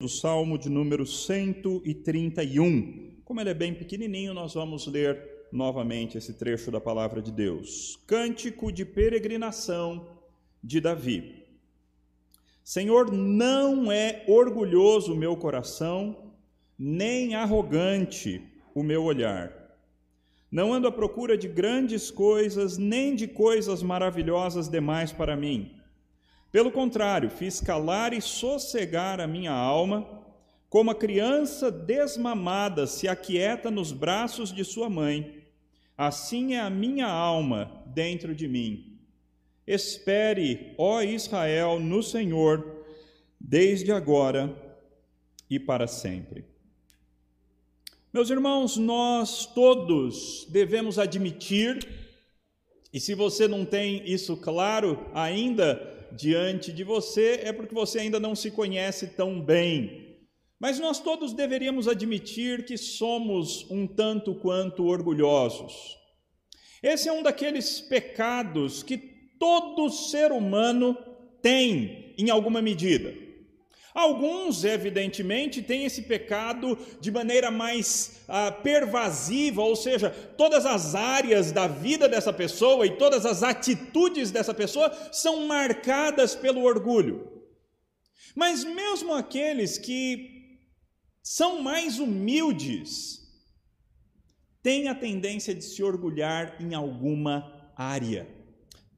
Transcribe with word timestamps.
do 0.00 0.08
Salmo 0.08 0.56
de 0.56 0.70
número 0.70 1.04
131. 1.04 3.16
Como 3.24 3.40
ele 3.40 3.50
é 3.50 3.54
bem 3.54 3.74
pequenininho, 3.74 4.32
nós 4.32 4.54
vamos 4.54 4.86
ler 4.86 5.20
novamente 5.50 6.16
esse 6.16 6.34
trecho 6.34 6.70
da 6.70 6.80
palavra 6.80 7.20
de 7.20 7.32
Deus. 7.32 7.98
Cântico 8.06 8.70
de 8.70 8.84
peregrinação 8.84 10.06
de 10.62 10.80
Davi. 10.80 11.44
Senhor, 12.62 13.10
não 13.10 13.90
é 13.90 14.22
orgulhoso 14.28 15.14
o 15.14 15.16
meu 15.16 15.36
coração, 15.36 16.32
nem 16.78 17.34
arrogante 17.34 18.40
o 18.76 18.84
meu 18.84 19.02
olhar. 19.02 19.52
Não 20.48 20.72
ando 20.72 20.86
à 20.86 20.92
procura 20.92 21.36
de 21.36 21.48
grandes 21.48 22.08
coisas, 22.08 22.78
nem 22.78 23.16
de 23.16 23.26
coisas 23.26 23.82
maravilhosas 23.82 24.68
demais 24.68 25.10
para 25.10 25.36
mim. 25.36 25.77
Pelo 26.50 26.72
contrário, 26.72 27.28
fiz 27.28 27.60
calar 27.60 28.12
e 28.12 28.22
sossegar 28.22 29.20
a 29.20 29.26
minha 29.26 29.52
alma, 29.52 30.08
como 30.68 30.90
a 30.90 30.94
criança 30.94 31.70
desmamada 31.70 32.86
se 32.86 33.06
aquieta 33.06 33.70
nos 33.70 33.92
braços 33.92 34.52
de 34.52 34.64
sua 34.64 34.88
mãe. 34.88 35.44
Assim 35.96 36.54
é 36.54 36.60
a 36.60 36.70
minha 36.70 37.06
alma 37.06 37.82
dentro 37.86 38.34
de 38.34 38.48
mim. 38.48 38.98
Espere, 39.66 40.74
ó 40.78 41.02
Israel, 41.02 41.78
no 41.78 42.02
Senhor, 42.02 42.86
desde 43.38 43.92
agora 43.92 44.54
e 45.50 45.58
para 45.58 45.86
sempre. 45.86 46.44
Meus 48.10 48.30
irmãos, 48.30 48.78
nós 48.78 49.44
todos 49.44 50.46
devemos 50.48 50.98
admitir, 50.98 51.86
e 52.90 52.98
se 52.98 53.14
você 53.14 53.46
não 53.46 53.66
tem 53.66 54.02
isso 54.10 54.34
claro 54.38 55.06
ainda, 55.12 55.97
diante 56.12 56.72
de 56.72 56.84
você 56.84 57.40
é 57.42 57.52
porque 57.52 57.74
você 57.74 58.00
ainda 58.00 58.18
não 58.18 58.34
se 58.34 58.50
conhece 58.50 59.08
tão 59.08 59.40
bem. 59.40 60.16
Mas 60.60 60.80
nós 60.80 60.98
todos 60.98 61.32
deveríamos 61.32 61.86
admitir 61.86 62.64
que 62.64 62.76
somos 62.76 63.70
um 63.70 63.86
tanto 63.86 64.34
quanto 64.34 64.84
orgulhosos. 64.84 65.96
Esse 66.82 67.08
é 67.08 67.12
um 67.12 67.22
daqueles 67.22 67.80
pecados 67.80 68.82
que 68.82 68.98
todo 69.38 69.90
ser 69.90 70.32
humano 70.32 70.96
tem 71.40 72.14
em 72.18 72.30
alguma 72.30 72.60
medida. 72.60 73.27
Alguns, 73.98 74.62
evidentemente, 74.62 75.60
têm 75.60 75.84
esse 75.84 76.02
pecado 76.02 76.78
de 77.00 77.10
maneira 77.10 77.50
mais 77.50 78.20
ah, 78.28 78.52
pervasiva, 78.52 79.60
ou 79.60 79.74
seja, 79.74 80.08
todas 80.08 80.64
as 80.64 80.94
áreas 80.94 81.50
da 81.50 81.66
vida 81.66 82.08
dessa 82.08 82.32
pessoa 82.32 82.86
e 82.86 82.96
todas 82.96 83.26
as 83.26 83.42
atitudes 83.42 84.30
dessa 84.30 84.54
pessoa 84.54 84.96
são 85.10 85.48
marcadas 85.48 86.36
pelo 86.36 86.62
orgulho. 86.62 87.42
Mas 88.36 88.62
mesmo 88.62 89.12
aqueles 89.14 89.78
que 89.78 90.60
são 91.20 91.60
mais 91.60 91.98
humildes, 91.98 93.18
têm 94.62 94.86
a 94.86 94.94
tendência 94.94 95.52
de 95.52 95.64
se 95.64 95.82
orgulhar 95.82 96.56
em 96.62 96.72
alguma 96.72 97.72
área. 97.74 98.28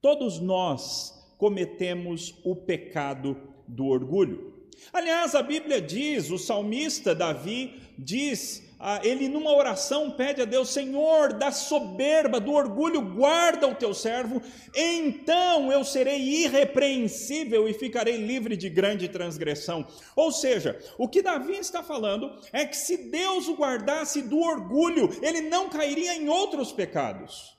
Todos 0.02 0.38
nós 0.38 1.34
cometemos 1.38 2.38
o 2.44 2.54
pecado 2.54 3.34
do 3.66 3.86
orgulho. 3.86 4.49
Aliás, 4.92 5.34
a 5.34 5.42
Bíblia 5.42 5.80
diz, 5.80 6.30
o 6.30 6.38
salmista 6.38 7.14
Davi 7.14 7.80
diz, 7.98 8.62
ah, 8.82 8.98
ele 9.04 9.28
numa 9.28 9.54
oração 9.54 10.10
pede 10.10 10.40
a 10.40 10.46
Deus: 10.46 10.70
Senhor, 10.70 11.34
da 11.34 11.52
soberba, 11.52 12.40
do 12.40 12.52
orgulho, 12.52 13.02
guarda 13.02 13.68
o 13.68 13.74
teu 13.74 13.92
servo, 13.92 14.40
então 14.74 15.70
eu 15.70 15.84
serei 15.84 16.18
irrepreensível 16.18 17.68
e 17.68 17.74
ficarei 17.74 18.16
livre 18.16 18.56
de 18.56 18.70
grande 18.70 19.06
transgressão. 19.06 19.86
Ou 20.16 20.32
seja, 20.32 20.82
o 20.96 21.06
que 21.06 21.20
Davi 21.20 21.56
está 21.56 21.82
falando 21.82 22.34
é 22.54 22.64
que 22.64 22.76
se 22.76 23.10
Deus 23.10 23.48
o 23.48 23.54
guardasse 23.54 24.22
do 24.22 24.40
orgulho, 24.40 25.10
ele 25.22 25.42
não 25.42 25.68
cairia 25.68 26.14
em 26.14 26.30
outros 26.30 26.72
pecados. 26.72 27.54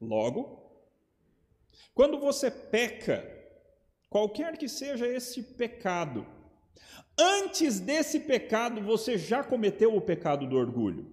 Logo, 0.00 0.68
quando 1.94 2.18
você 2.18 2.50
peca, 2.50 3.31
qualquer 4.12 4.58
que 4.58 4.68
seja 4.68 5.06
esse 5.06 5.42
pecado, 5.42 6.26
antes 7.18 7.80
desse 7.80 8.20
pecado 8.20 8.82
você 8.82 9.16
já 9.16 9.42
cometeu 9.42 9.96
o 9.96 10.02
pecado 10.02 10.46
do 10.46 10.54
orgulho. 10.54 11.10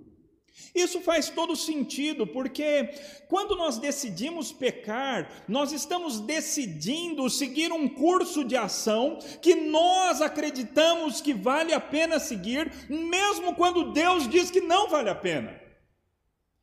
Isso 0.76 1.00
faz 1.00 1.30
todo 1.30 1.56
sentido, 1.56 2.28
porque 2.28 2.90
quando 3.30 3.56
nós 3.56 3.78
decidimos 3.78 4.52
pecar, 4.52 5.32
nós 5.48 5.72
estamos 5.72 6.20
decidindo 6.20 7.30
seguir 7.30 7.72
um 7.72 7.88
curso 7.88 8.44
de 8.44 8.58
ação 8.58 9.18
que 9.42 9.56
nós 9.56 10.22
acreditamos 10.22 11.22
que 11.22 11.34
vale 11.34 11.74
a 11.74 11.80
pena 11.80 12.20
seguir, 12.20 12.70
mesmo 12.90 13.56
quando 13.56 13.94
Deus 13.94 14.28
diz 14.28 14.52
que 14.52 14.59
não 14.59 14.90
vale 14.90 15.09
a 15.09 15.16
pena. 15.16 15.69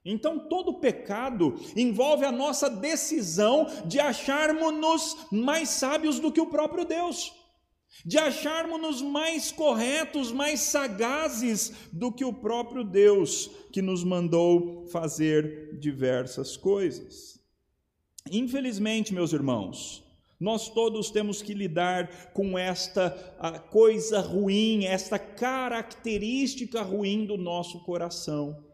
Então, 0.09 0.39
todo 0.39 0.75
pecado 0.75 1.59
envolve 1.75 2.25
a 2.25 2.31
nossa 2.31 2.71
decisão 2.71 3.67
de 3.84 3.99
acharmos-nos 3.99 5.17
mais 5.33 5.69
sábios 5.71 6.21
do 6.21 6.31
que 6.31 6.41
o 6.41 6.47
próprio 6.47 6.84
Deus, 6.84 7.33
de 8.05 8.16
acharmos-nos 8.16 9.03
mais 9.03 9.50
corretos, 9.50 10.31
mais 10.31 10.61
sagazes 10.61 11.72
do 11.93 12.12
que 12.12 12.25
o 12.25 12.33
próprio 12.33 12.84
Deus, 12.84 13.50
que 13.72 13.83
nos 13.83 14.05
mandou 14.05 14.87
fazer 14.87 15.77
diversas 15.81 16.56
coisas. 16.56 17.41
Infelizmente, 18.31 19.12
meus 19.12 19.33
irmãos, 19.33 20.05
nós 20.39 20.69
todos 20.69 21.11
temos 21.11 21.43
que 21.43 21.53
lidar 21.53 22.31
com 22.33 22.56
esta 22.56 23.11
coisa 23.71 24.21
ruim, 24.21 24.84
esta 24.84 25.19
característica 25.19 26.81
ruim 26.83 27.27
do 27.27 27.37
nosso 27.37 27.81
coração. 27.81 28.65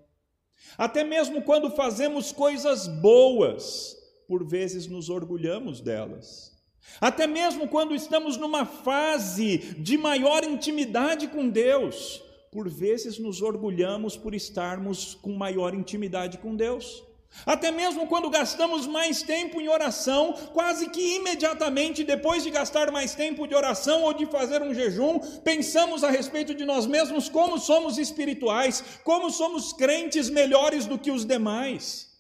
Até 0.77 1.05
mesmo 1.05 1.43
quando 1.43 1.71
fazemos 1.71 2.33
coisas 2.33 2.87
boas, 2.87 3.97
por 4.27 4.47
vezes 4.47 4.87
nos 4.87 5.11
orgulhamos 5.11 5.81
delas. 5.81 6.53
Até 7.01 7.27
mesmo 7.27 7.69
quando 7.69 7.95
estamos 7.95 8.37
numa 8.37 8.65
fase 8.65 9.59
de 9.79 9.97
maior 9.97 10.45
intimidade 10.45 11.29
com 11.29 11.49
Deus, 11.49 12.23
por 12.51 12.69
vezes 12.69 13.19
nos 13.19 13.41
orgulhamos 13.41 14.17
por 14.17 14.35
estarmos 14.35 15.15
com 15.15 15.33
maior 15.33 15.75
intimidade 15.75 16.39
com 16.39 16.55
Deus. 16.55 17.03
Até 17.47 17.71
mesmo 17.71 18.07
quando 18.07 18.31
gastamos 18.31 18.87
mais 18.87 19.23
tempo 19.23 19.61
em 19.61 19.69
oração, 19.69 20.33
quase 20.53 20.91
que 20.91 21.17
imediatamente 21.17 22.05
depois 22.05 22.43
de 22.43 22.51
gastar 22.51 22.91
mais 22.93 23.15
tempo 23.15 23.47
de 23.47 23.55
oração 23.55 24.03
ou 24.03 24.13
de 24.13 24.27
fazer 24.27 24.63
um 24.63 24.75
jejum, 24.75 25.19
pensamos 25.43 26.05
a 26.05 26.11
respeito 26.11 26.55
de 26.55 26.65
nós 26.65 26.87
mesmos 26.87 27.29
como 27.29 27.59
somos 27.59 27.99
espirituais, 27.99 28.85
como 29.03 29.31
somos 29.31 29.73
crentes 29.73 30.29
melhores 30.29 30.87
do 30.87 30.99
que 30.99 31.11
os 31.11 31.25
demais. 31.25 32.13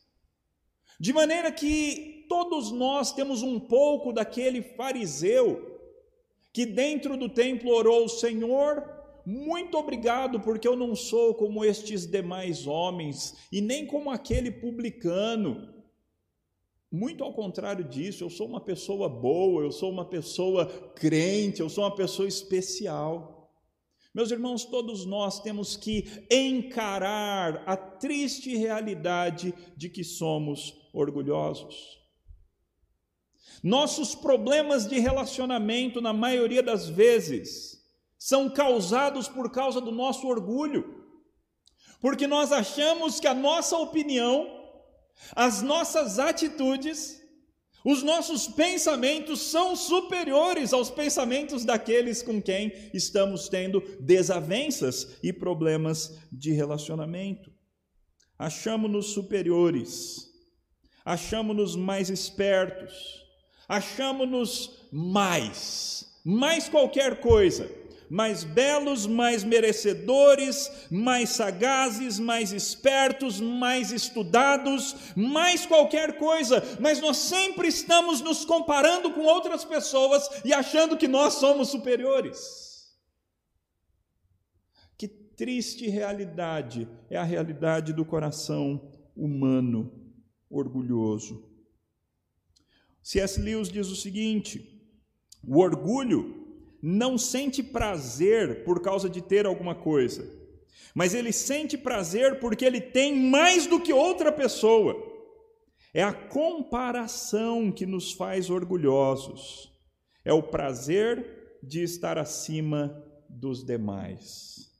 De 0.98 1.12
maneira 1.12 1.52
que 1.52 2.26
todos 2.28 2.72
nós 2.72 3.12
temos 3.12 3.42
um 3.42 3.60
pouco 3.60 4.12
daquele 4.12 4.62
fariseu 4.62 5.72
que 6.52 6.66
dentro 6.66 7.16
do 7.16 7.28
templo 7.28 7.70
orou: 7.70 8.08
Senhor, 8.08 8.88
muito 9.24 9.76
obrigado, 9.78 10.40
porque 10.40 10.66
eu 10.66 10.76
não 10.76 10.94
sou 10.94 11.34
como 11.34 11.64
estes 11.64 12.06
demais 12.06 12.66
homens 12.66 13.36
e 13.50 13.60
nem 13.60 13.86
como 13.86 14.10
aquele 14.10 14.50
publicano. 14.50 15.72
Muito 16.90 17.24
ao 17.24 17.32
contrário 17.32 17.84
disso, 17.84 18.24
eu 18.24 18.28
sou 18.28 18.46
uma 18.46 18.60
pessoa 18.60 19.08
boa, 19.08 19.62
eu 19.62 19.72
sou 19.72 19.90
uma 19.90 20.04
pessoa 20.04 20.66
crente, 20.94 21.60
eu 21.60 21.70
sou 21.70 21.84
uma 21.84 21.94
pessoa 21.94 22.28
especial. 22.28 23.50
Meus 24.14 24.30
irmãos, 24.30 24.64
todos 24.64 25.06
nós 25.06 25.40
temos 25.40 25.74
que 25.74 26.26
encarar 26.30 27.62
a 27.64 27.76
triste 27.76 28.54
realidade 28.54 29.54
de 29.74 29.88
que 29.88 30.04
somos 30.04 30.74
orgulhosos. 30.92 31.98
Nossos 33.62 34.14
problemas 34.14 34.86
de 34.86 34.98
relacionamento, 34.98 36.00
na 36.00 36.12
maioria 36.12 36.62
das 36.62 36.88
vezes, 36.88 37.71
são 38.24 38.48
causados 38.48 39.26
por 39.26 39.50
causa 39.50 39.80
do 39.80 39.90
nosso 39.90 40.28
orgulho, 40.28 41.04
porque 42.00 42.24
nós 42.24 42.52
achamos 42.52 43.18
que 43.18 43.26
a 43.26 43.34
nossa 43.34 43.76
opinião, 43.76 44.46
as 45.34 45.60
nossas 45.60 46.20
atitudes, 46.20 47.20
os 47.84 48.04
nossos 48.04 48.46
pensamentos 48.46 49.40
são 49.40 49.74
superiores 49.74 50.72
aos 50.72 50.88
pensamentos 50.88 51.64
daqueles 51.64 52.22
com 52.22 52.40
quem 52.40 52.72
estamos 52.94 53.48
tendo 53.48 53.80
desavenças 53.98 55.18
e 55.20 55.32
problemas 55.32 56.16
de 56.30 56.52
relacionamento. 56.52 57.52
Achamos-nos 58.38 59.06
superiores, 59.06 60.28
achamos-nos 61.04 61.74
mais 61.74 62.08
espertos, 62.08 63.20
achamos-nos 63.68 64.88
mais, 64.92 66.06
mais 66.24 66.68
qualquer 66.68 67.20
coisa 67.20 67.81
mais 68.12 68.44
belos, 68.44 69.06
mais 69.06 69.42
merecedores, 69.42 70.70
mais 70.90 71.30
sagazes, 71.30 72.18
mais 72.18 72.52
espertos, 72.52 73.40
mais 73.40 73.90
estudados, 73.90 74.94
mais 75.16 75.64
qualquer 75.64 76.18
coisa, 76.18 76.62
mas 76.78 77.00
nós 77.00 77.16
sempre 77.16 77.68
estamos 77.68 78.20
nos 78.20 78.44
comparando 78.44 79.12
com 79.12 79.22
outras 79.22 79.64
pessoas 79.64 80.28
e 80.44 80.52
achando 80.52 80.98
que 80.98 81.08
nós 81.08 81.34
somos 81.34 81.68
superiores. 81.68 82.92
triste 85.34 85.88
realidade 85.88 86.86
é 87.08 87.16
a 87.16 87.24
realidade 87.24 87.94
do 87.94 88.04
coração 88.04 88.92
humano 89.16 89.90
orgulhoso. 90.50 91.50
C.S. 93.02 93.40
Lewis 93.40 93.70
diz 93.70 93.88
o 93.88 93.96
seguinte: 93.96 94.86
o 95.42 95.58
orgulho 95.58 96.41
não 96.82 97.16
sente 97.16 97.62
prazer 97.62 98.64
por 98.64 98.82
causa 98.82 99.08
de 99.08 99.22
ter 99.22 99.46
alguma 99.46 99.74
coisa, 99.74 100.28
mas 100.94 101.14
ele 101.14 101.32
sente 101.32 101.78
prazer 101.78 102.40
porque 102.40 102.64
ele 102.64 102.80
tem 102.80 103.14
mais 103.14 103.66
do 103.66 103.80
que 103.80 103.92
outra 103.92 104.32
pessoa. 104.32 105.10
É 105.94 106.02
a 106.02 106.12
comparação 106.12 107.70
que 107.70 107.86
nos 107.86 108.12
faz 108.12 108.50
orgulhosos, 108.50 109.72
é 110.24 110.32
o 110.32 110.42
prazer 110.42 111.58
de 111.62 111.82
estar 111.82 112.18
acima 112.18 113.00
dos 113.28 113.64
demais. 113.64 114.72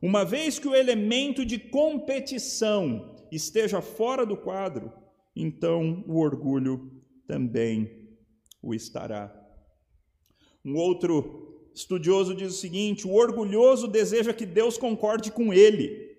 Uma 0.00 0.24
vez 0.24 0.58
que 0.58 0.68
o 0.68 0.74
elemento 0.74 1.44
de 1.44 1.58
competição 1.58 3.16
esteja 3.32 3.82
fora 3.82 4.24
do 4.24 4.36
quadro, 4.36 4.92
então 5.34 6.04
o 6.06 6.18
orgulho 6.18 7.02
também 7.26 8.08
o 8.62 8.74
estará. 8.74 9.39
Um 10.64 10.76
outro 10.76 11.70
estudioso 11.74 12.34
diz 12.34 12.54
o 12.54 12.58
seguinte: 12.58 13.06
o 13.06 13.14
orgulhoso 13.14 13.88
deseja 13.88 14.32
que 14.32 14.46
Deus 14.46 14.76
concorde 14.76 15.30
com 15.30 15.52
ele. 15.52 16.10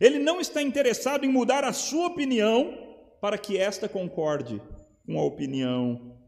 Ele 0.00 0.18
não 0.18 0.40
está 0.40 0.62
interessado 0.62 1.24
em 1.24 1.28
mudar 1.28 1.64
a 1.64 1.72
sua 1.72 2.08
opinião 2.08 2.76
para 3.20 3.38
que 3.38 3.56
esta 3.56 3.88
concorde 3.88 4.60
com 5.06 5.18
a 5.18 5.24
opinião 5.24 6.18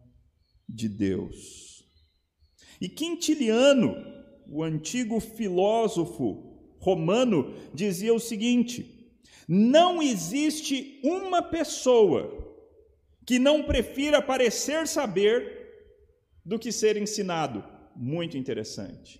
de 0.69 0.89
Deus. 0.89 1.85
E 2.81 2.89
Quintiliano, 2.89 3.97
o 4.49 4.63
antigo 4.63 5.19
filósofo 5.21 6.75
romano, 6.79 7.55
dizia 7.73 8.15
o 8.15 8.21
seguinte: 8.21 9.15
não 9.49 10.03
existe 10.03 11.01
uma 11.03 11.43
pessoa 11.43 12.45
que 13.27 13.39
não 13.39 13.65
prefira 13.65 14.23
parecer 14.23 14.87
saber 14.87 15.56
do 16.47 16.59
que 16.61 16.71
ser 16.71 16.97
ensinado. 16.97 17.65
Muito 17.97 18.39
interessante. 18.39 19.19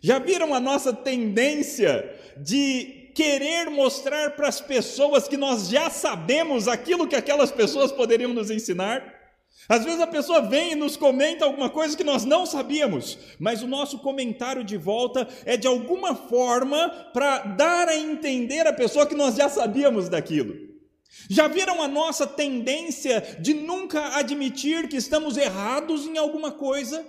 Já 0.00 0.20
viram 0.20 0.54
a 0.54 0.60
nossa 0.60 0.92
tendência 0.92 2.08
de 2.36 3.10
querer 3.14 3.68
mostrar 3.68 4.30
para 4.36 4.48
as 4.48 4.60
pessoas 4.60 5.26
que 5.26 5.36
nós 5.36 5.68
já 5.68 5.90
sabemos 5.90 6.68
aquilo 6.68 7.08
que 7.08 7.16
aquelas 7.16 7.50
pessoas 7.50 7.90
poderiam 7.90 8.32
nos 8.32 8.50
ensinar? 8.50 9.20
Às 9.68 9.84
vezes 9.84 10.00
a 10.00 10.06
pessoa 10.06 10.40
vem 10.40 10.72
e 10.72 10.76
nos 10.76 10.96
comenta 10.96 11.44
alguma 11.44 11.68
coisa 11.68 11.96
que 11.96 12.04
nós 12.04 12.24
não 12.24 12.46
sabíamos, 12.46 13.18
mas 13.38 13.62
o 13.62 13.66
nosso 13.66 13.98
comentário 13.98 14.64
de 14.64 14.76
volta 14.76 15.28
é 15.44 15.56
de 15.56 15.66
alguma 15.66 16.14
forma 16.14 16.88
para 17.12 17.38
dar 17.38 17.88
a 17.88 17.96
entender 17.96 18.66
à 18.66 18.72
pessoa 18.72 19.06
que 19.06 19.14
nós 19.14 19.34
já 19.34 19.48
sabíamos 19.48 20.08
daquilo. 20.08 20.71
Já 21.28 21.46
viram 21.46 21.82
a 21.82 21.88
nossa 21.88 22.26
tendência 22.26 23.20
de 23.40 23.54
nunca 23.54 24.16
admitir 24.16 24.88
que 24.88 24.96
estamos 24.96 25.36
errados 25.36 26.06
em 26.06 26.16
alguma 26.16 26.52
coisa? 26.52 27.06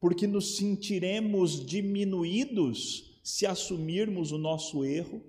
Porque 0.00 0.26
nos 0.26 0.56
sentiremos 0.56 1.64
diminuídos 1.64 3.18
se 3.22 3.46
assumirmos 3.46 4.32
o 4.32 4.38
nosso 4.38 4.84
erro? 4.84 5.22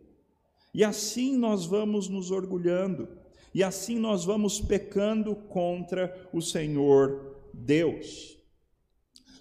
E 0.74 0.84
assim 0.84 1.38
nós 1.38 1.66
vamos 1.66 2.10
nos 2.10 2.32
orgulhando, 2.32 3.08
e 3.54 3.64
assim 3.64 3.98
nós 3.98 4.26
vamos 4.26 4.60
pecando 4.60 5.34
contra 5.34 6.30
o 6.34 6.42
Senhor 6.42 7.38
Deus. 7.54 8.38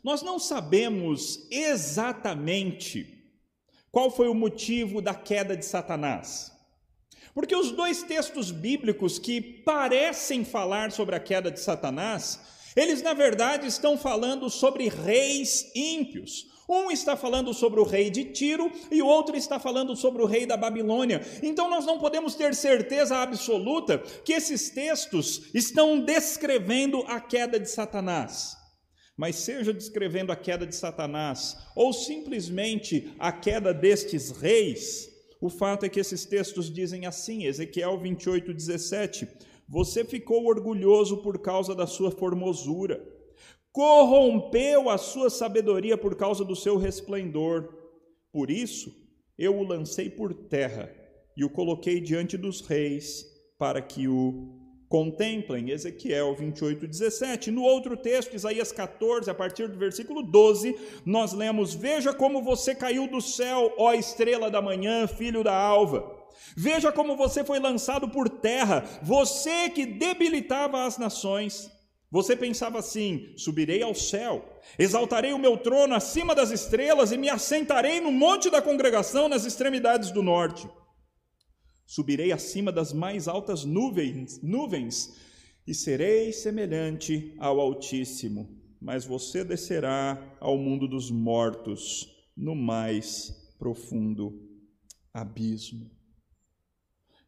Nós 0.04 0.22
não 0.22 0.38
sabemos 0.38 1.48
exatamente 1.50 3.24
qual 3.90 4.10
foi 4.10 4.28
o 4.28 4.34
motivo 4.34 5.02
da 5.02 5.14
queda 5.14 5.56
de 5.56 5.64
Satanás. 5.64 6.53
Porque 7.34 7.56
os 7.56 7.72
dois 7.72 8.04
textos 8.04 8.52
bíblicos 8.52 9.18
que 9.18 9.40
parecem 9.40 10.44
falar 10.44 10.92
sobre 10.92 11.16
a 11.16 11.20
queda 11.20 11.50
de 11.50 11.58
Satanás, 11.58 12.38
eles 12.76 13.02
na 13.02 13.12
verdade 13.12 13.66
estão 13.66 13.98
falando 13.98 14.48
sobre 14.48 14.88
reis 14.88 15.70
ímpios. 15.74 16.46
Um 16.68 16.90
está 16.90 17.16
falando 17.16 17.52
sobre 17.52 17.78
o 17.80 17.84
rei 17.84 18.08
de 18.08 18.24
Tiro 18.24 18.70
e 18.90 19.02
o 19.02 19.06
outro 19.06 19.36
está 19.36 19.58
falando 19.58 19.94
sobre 19.94 20.22
o 20.22 20.26
rei 20.26 20.46
da 20.46 20.56
Babilônia. 20.56 21.20
Então 21.42 21.68
nós 21.68 21.84
não 21.84 21.98
podemos 21.98 22.34
ter 22.34 22.54
certeza 22.54 23.16
absoluta 23.16 23.98
que 24.24 24.32
esses 24.32 24.70
textos 24.70 25.50
estão 25.52 26.00
descrevendo 26.00 27.04
a 27.06 27.20
queda 27.20 27.60
de 27.60 27.68
Satanás. 27.68 28.56
Mas 29.16 29.36
seja 29.36 29.72
descrevendo 29.72 30.32
a 30.32 30.36
queda 30.36 30.66
de 30.66 30.74
Satanás 30.74 31.56
ou 31.76 31.92
simplesmente 31.92 33.14
a 33.18 33.30
queda 33.30 33.74
destes 33.74 34.30
reis, 34.30 35.13
o 35.40 35.48
fato 35.48 35.84
é 35.84 35.88
que 35.88 36.00
esses 36.00 36.24
textos 36.24 36.72
dizem 36.72 37.06
assim, 37.06 37.44
Ezequiel 37.44 37.98
28, 37.98 38.52
17: 38.52 39.28
Você 39.68 40.04
ficou 40.04 40.46
orgulhoso 40.46 41.18
por 41.18 41.38
causa 41.38 41.74
da 41.74 41.86
sua 41.86 42.10
formosura, 42.10 43.04
corrompeu 43.72 44.88
a 44.88 44.96
sua 44.96 45.28
sabedoria 45.28 45.98
por 45.98 46.14
causa 46.14 46.44
do 46.44 46.54
seu 46.54 46.76
resplendor. 46.76 47.68
Por 48.32 48.50
isso, 48.50 48.94
eu 49.36 49.56
o 49.58 49.62
lancei 49.62 50.08
por 50.08 50.32
terra 50.32 50.94
e 51.36 51.44
o 51.44 51.50
coloquei 51.50 52.00
diante 52.00 52.36
dos 52.36 52.60
reis 52.60 53.26
para 53.58 53.82
que 53.82 54.06
o 54.08 54.63
Contemplem 54.94 55.70
Ezequiel 55.70 56.36
28, 56.36 56.86
17. 56.86 57.50
No 57.50 57.64
outro 57.64 57.96
texto, 57.96 58.36
Isaías 58.36 58.70
14, 58.70 59.28
a 59.28 59.34
partir 59.34 59.66
do 59.66 59.76
versículo 59.76 60.22
12, 60.22 60.78
nós 61.04 61.32
lemos: 61.32 61.74
Veja 61.74 62.12
como 62.12 62.40
você 62.40 62.76
caiu 62.76 63.08
do 63.08 63.20
céu, 63.20 63.74
ó 63.76 63.92
estrela 63.92 64.48
da 64.48 64.62
manhã, 64.62 65.08
filho 65.08 65.42
da 65.42 65.52
alva. 65.52 66.14
Veja 66.56 66.92
como 66.92 67.16
você 67.16 67.42
foi 67.42 67.58
lançado 67.58 68.08
por 68.08 68.28
terra, 68.28 68.84
você 69.02 69.68
que 69.68 69.84
debilitava 69.84 70.84
as 70.84 70.96
nações. 70.96 71.68
Você 72.08 72.36
pensava 72.36 72.78
assim: 72.78 73.32
subirei 73.36 73.82
ao 73.82 73.96
céu, 73.96 74.44
exaltarei 74.78 75.32
o 75.32 75.40
meu 75.40 75.56
trono 75.56 75.92
acima 75.96 76.36
das 76.36 76.52
estrelas 76.52 77.10
e 77.10 77.18
me 77.18 77.28
assentarei 77.28 78.00
no 78.00 78.12
monte 78.12 78.48
da 78.48 78.62
congregação 78.62 79.28
nas 79.28 79.44
extremidades 79.44 80.12
do 80.12 80.22
norte. 80.22 80.68
Subirei 81.86 82.32
acima 82.32 82.72
das 82.72 82.92
mais 82.92 83.28
altas 83.28 83.64
nuvens, 83.64 84.40
nuvens 84.42 85.14
e 85.66 85.74
serei 85.74 86.32
semelhante 86.32 87.34
ao 87.38 87.60
Altíssimo, 87.60 88.48
mas 88.80 89.04
você 89.04 89.44
descerá 89.44 90.36
ao 90.40 90.56
mundo 90.56 90.88
dos 90.88 91.10
mortos, 91.10 92.08
no 92.36 92.54
mais 92.54 93.54
profundo 93.58 94.42
abismo. 95.12 95.90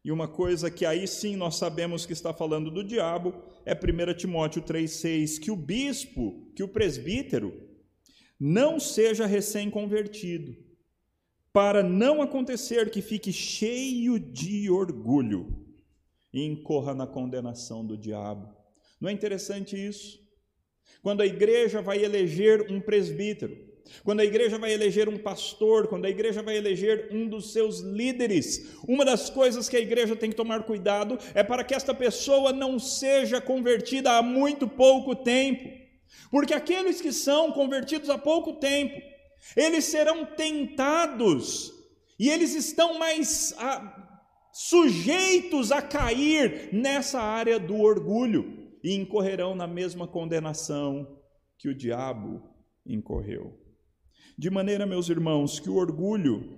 E 0.03 0.11
uma 0.11 0.27
coisa 0.27 0.71
que 0.71 0.85
aí 0.85 1.07
sim 1.07 1.35
nós 1.35 1.55
sabemos 1.55 2.05
que 2.05 2.13
está 2.13 2.33
falando 2.33 2.71
do 2.71 2.83
diabo 2.83 3.33
é 3.65 3.73
1 3.73 4.17
Timóteo 4.17 4.61
3,6: 4.61 5.39
que 5.39 5.51
o 5.51 5.55
bispo, 5.55 6.51
que 6.55 6.63
o 6.63 6.67
presbítero, 6.67 7.53
não 8.39 8.79
seja 8.79 9.25
recém-convertido 9.25 10.66
para 11.57 11.81
não 11.81 12.21
acontecer 12.21 12.91
que 12.91 13.01
fique 13.01 13.33
cheio 13.33 14.19
de 14.19 14.69
orgulho 14.69 15.65
e 16.31 16.45
incorra 16.45 16.93
na 16.93 17.07
condenação 17.07 17.83
do 17.83 17.97
diabo. 17.97 18.55
Não 19.01 19.09
é 19.09 19.11
interessante 19.11 19.75
isso? 19.75 20.19
Quando 21.01 21.21
a 21.21 21.25
igreja 21.25 21.81
vai 21.81 22.05
eleger 22.05 22.71
um 22.71 22.79
presbítero, 22.79 23.57
quando 24.03 24.19
a 24.19 24.23
igreja 24.23 24.59
vai 24.59 24.71
eleger 24.71 25.09
um 25.09 25.17
pastor, 25.17 25.87
quando 25.87 26.05
a 26.05 26.11
igreja 26.11 26.43
vai 26.43 26.57
eleger 26.57 27.09
um 27.11 27.27
dos 27.27 27.51
seus 27.51 27.79
líderes, 27.79 28.77
uma 28.87 29.03
das 29.03 29.27
coisas 29.27 29.67
que 29.67 29.77
a 29.77 29.81
igreja 29.81 30.15
tem 30.15 30.29
que 30.29 30.35
tomar 30.35 30.61
cuidado 30.61 31.17
é 31.33 31.41
para 31.41 31.63
que 31.63 31.73
esta 31.73 31.91
pessoa 31.91 32.53
não 32.53 32.77
seja 32.77 33.41
convertida 33.41 34.11
há 34.11 34.21
muito 34.21 34.67
pouco 34.67 35.15
tempo. 35.15 35.67
Porque 36.29 36.53
aqueles 36.53 37.01
que 37.01 37.11
são 37.11 37.51
convertidos 37.51 38.11
há 38.11 38.17
pouco 38.19 38.53
tempo, 38.53 39.16
eles 39.55 39.85
serão 39.85 40.25
tentados 40.25 41.73
e 42.19 42.29
eles 42.29 42.53
estão 42.55 42.97
mais 42.97 43.53
a, 43.57 44.19
sujeitos 44.51 45.71
a 45.71 45.81
cair 45.81 46.73
nessa 46.73 47.21
área 47.21 47.59
do 47.59 47.79
orgulho 47.79 48.71
e 48.83 48.95
incorrerão 48.95 49.55
na 49.55 49.67
mesma 49.67 50.07
condenação 50.07 51.19
que 51.57 51.69
o 51.69 51.75
diabo 51.75 52.41
incorreu. 52.85 53.57
De 54.37 54.49
maneira, 54.49 54.85
meus 54.85 55.09
irmãos, 55.09 55.59
que 55.59 55.69
o 55.69 55.75
orgulho 55.75 56.57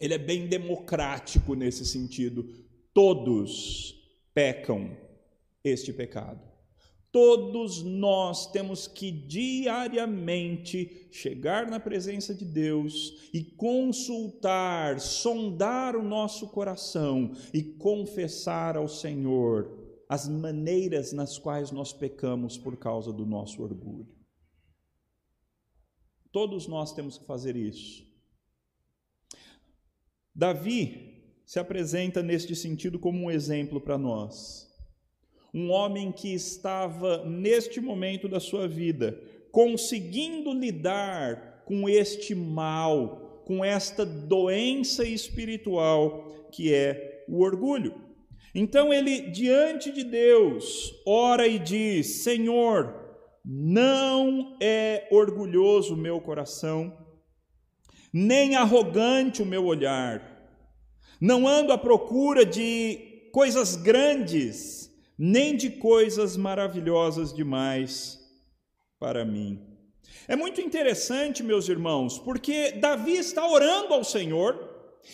ele 0.00 0.14
é 0.14 0.18
bem 0.18 0.46
democrático 0.46 1.54
nesse 1.54 1.84
sentido. 1.84 2.46
Todos 2.92 3.94
pecam 4.34 4.96
este 5.62 5.92
pecado. 5.92 6.53
Todos 7.14 7.80
nós 7.80 8.50
temos 8.50 8.88
que 8.88 9.12
diariamente 9.12 11.06
chegar 11.12 11.70
na 11.70 11.78
presença 11.78 12.34
de 12.34 12.44
Deus 12.44 13.30
e 13.32 13.40
consultar, 13.40 14.98
sondar 14.98 15.94
o 15.94 16.02
nosso 16.02 16.48
coração 16.48 17.30
e 17.52 17.62
confessar 17.62 18.76
ao 18.76 18.88
Senhor 18.88 19.78
as 20.08 20.28
maneiras 20.28 21.12
nas 21.12 21.38
quais 21.38 21.70
nós 21.70 21.92
pecamos 21.92 22.58
por 22.58 22.76
causa 22.76 23.12
do 23.12 23.24
nosso 23.24 23.62
orgulho. 23.62 24.12
Todos 26.32 26.66
nós 26.66 26.92
temos 26.92 27.16
que 27.16 27.24
fazer 27.24 27.54
isso. 27.54 28.04
Davi 30.34 31.22
se 31.46 31.60
apresenta 31.60 32.24
neste 32.24 32.56
sentido 32.56 32.98
como 32.98 33.26
um 33.26 33.30
exemplo 33.30 33.80
para 33.80 33.96
nós. 33.96 34.63
Um 35.54 35.70
homem 35.70 36.10
que 36.10 36.34
estava, 36.34 37.24
neste 37.24 37.80
momento 37.80 38.28
da 38.28 38.40
sua 38.40 38.66
vida, 38.66 39.18
conseguindo 39.52 40.52
lidar 40.52 41.62
com 41.64 41.88
este 41.88 42.34
mal, 42.34 43.42
com 43.46 43.64
esta 43.64 44.04
doença 44.04 45.04
espiritual 45.04 46.48
que 46.50 46.74
é 46.74 47.24
o 47.28 47.40
orgulho. 47.42 47.94
Então 48.54 48.92
ele, 48.92 49.30
diante 49.30 49.90
de 49.90 50.04
Deus, 50.04 50.94
ora 51.06 51.46
e 51.46 51.58
diz: 51.58 52.22
Senhor, 52.22 52.94
não 53.44 54.56
é 54.60 55.08
orgulhoso 55.10 55.94
o 55.94 55.98
meu 55.98 56.20
coração, 56.20 56.96
nem 58.12 58.54
arrogante 58.54 59.42
o 59.42 59.46
meu 59.46 59.64
olhar. 59.64 60.32
Não 61.20 61.48
ando 61.48 61.72
à 61.72 61.78
procura 61.78 62.44
de 62.44 63.28
coisas 63.32 63.76
grandes, 63.76 64.90
nem 65.18 65.56
de 65.56 65.70
coisas 65.70 66.36
maravilhosas 66.36 67.32
demais 67.32 68.20
para 68.98 69.24
mim. 69.24 69.60
É 70.26 70.34
muito 70.34 70.60
interessante, 70.60 71.42
meus 71.42 71.68
irmãos, 71.68 72.18
porque 72.18 72.72
Davi 72.72 73.16
está 73.16 73.46
orando 73.46 73.92
ao 73.92 74.02
Senhor, 74.02 74.72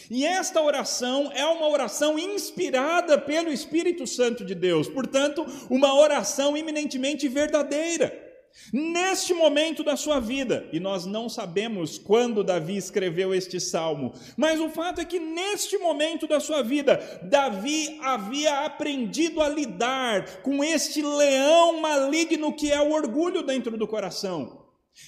e 0.08 0.24
esta 0.24 0.62
oração 0.62 1.32
é 1.34 1.44
uma 1.44 1.68
oração 1.68 2.16
inspirada 2.18 3.18
pelo 3.18 3.50
Espírito 3.50 4.06
Santo 4.06 4.44
de 4.44 4.54
Deus, 4.54 4.88
portanto, 4.88 5.44
uma 5.68 5.94
oração 5.94 6.56
eminentemente 6.56 7.26
verdadeira. 7.28 8.29
Neste 8.72 9.32
momento 9.32 9.82
da 9.82 9.96
sua 9.96 10.20
vida, 10.20 10.68
e 10.72 10.78
nós 10.78 11.06
não 11.06 11.28
sabemos 11.28 11.98
quando 11.98 12.44
Davi 12.44 12.76
escreveu 12.76 13.34
este 13.34 13.58
salmo, 13.58 14.12
mas 14.36 14.60
o 14.60 14.68
fato 14.68 15.00
é 15.00 15.04
que 15.04 15.18
neste 15.18 15.78
momento 15.78 16.26
da 16.26 16.38
sua 16.40 16.62
vida, 16.62 17.20
Davi 17.22 17.98
havia 18.02 18.64
aprendido 18.64 19.40
a 19.40 19.48
lidar 19.48 20.42
com 20.42 20.62
este 20.62 21.02
leão 21.02 21.80
maligno 21.80 22.52
que 22.54 22.70
é 22.70 22.80
o 22.80 22.92
orgulho 22.92 23.42
dentro 23.42 23.76
do 23.76 23.88
coração. 23.88 24.59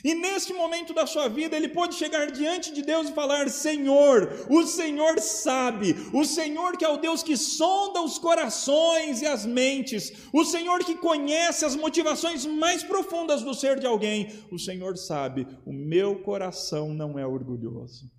E 0.05 0.15
neste 0.15 0.53
momento 0.53 0.93
da 0.93 1.07
sua 1.07 1.29
vida, 1.29 1.57
ele 1.57 1.69
pode 1.69 1.95
chegar 1.95 2.31
diante 2.31 2.73
de 2.73 2.83
Deus 2.83 3.09
e 3.09 3.13
falar: 3.13 3.49
Senhor, 3.49 4.47
o 4.49 4.65
Senhor 4.65 5.21
sabe, 5.21 5.95
o 6.13 6.25
Senhor 6.25 6.77
que 6.77 6.85
é 6.85 6.89
o 6.89 6.97
Deus 6.97 7.23
que 7.23 7.37
sonda 7.37 8.01
os 8.03 8.19
corações 8.19 9.23
e 9.23 9.27
as 9.27 9.47
mentes, 9.47 10.13
o 10.33 10.45
Senhor 10.45 10.81
que 10.81 10.97
conhece 10.97 11.65
as 11.65 11.77
motivações 11.77 12.45
mais 12.45 12.83
profundas 12.83 13.43
do 13.43 13.55
ser 13.55 13.79
de 13.79 13.87
alguém, 13.87 14.33
o 14.51 14.59
Senhor 14.59 14.97
sabe, 14.97 15.47
o 15.65 15.73
meu 15.73 16.23
coração 16.23 16.93
não 16.93 17.19
é 17.19 17.27
orgulhoso. 17.27 18.11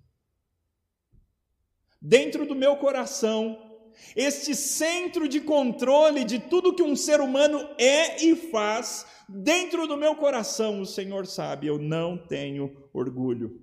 Dentro 2.00 2.46
do 2.46 2.54
meu 2.54 2.76
coração, 2.76 3.73
este 4.14 4.54
centro 4.54 5.28
de 5.28 5.40
controle 5.40 6.24
de 6.24 6.38
tudo 6.38 6.74
que 6.74 6.82
um 6.82 6.96
ser 6.96 7.20
humano 7.20 7.58
é 7.78 8.24
e 8.24 8.34
faz, 8.34 9.06
dentro 9.28 9.86
do 9.86 9.96
meu 9.96 10.14
coração, 10.14 10.80
o 10.80 10.86
Senhor 10.86 11.26
sabe, 11.26 11.66
eu 11.66 11.78
não 11.78 12.16
tenho 12.16 12.88
orgulho. 12.92 13.60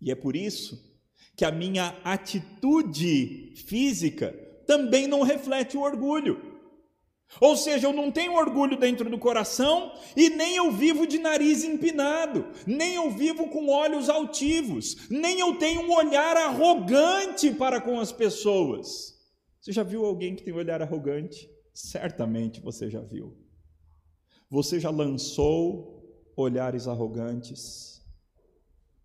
E 0.00 0.10
é 0.10 0.14
por 0.14 0.34
isso 0.34 0.90
que 1.36 1.44
a 1.44 1.50
minha 1.50 1.96
atitude 2.04 3.54
física 3.66 4.32
também 4.66 5.06
não 5.06 5.22
reflete 5.22 5.76
o 5.76 5.82
orgulho. 5.82 6.50
Ou 7.40 7.56
seja, 7.56 7.86
eu 7.86 7.92
não 7.92 8.10
tenho 8.10 8.34
orgulho 8.34 8.76
dentro 8.76 9.08
do 9.08 9.18
coração 9.18 9.92
e 10.16 10.30
nem 10.30 10.56
eu 10.56 10.72
vivo 10.72 11.06
de 11.06 11.18
nariz 11.18 11.62
empinado, 11.62 12.46
nem 12.66 12.94
eu 12.94 13.10
vivo 13.10 13.48
com 13.48 13.68
olhos 13.68 14.08
altivos, 14.08 15.08
nem 15.08 15.38
eu 15.38 15.54
tenho 15.54 15.82
um 15.82 15.92
olhar 15.92 16.36
arrogante 16.36 17.52
para 17.52 17.80
com 17.80 18.00
as 18.00 18.10
pessoas. 18.10 19.19
Você 19.60 19.72
já 19.72 19.82
viu 19.82 20.06
alguém 20.06 20.34
que 20.34 20.42
tem 20.42 20.54
um 20.54 20.56
olhar 20.56 20.80
arrogante? 20.80 21.50
Certamente 21.74 22.60
você 22.60 22.88
já 22.88 23.00
viu. 23.00 23.36
Você 24.48 24.80
já 24.80 24.90
lançou 24.90 26.32
olhares 26.34 26.88
arrogantes? 26.88 28.02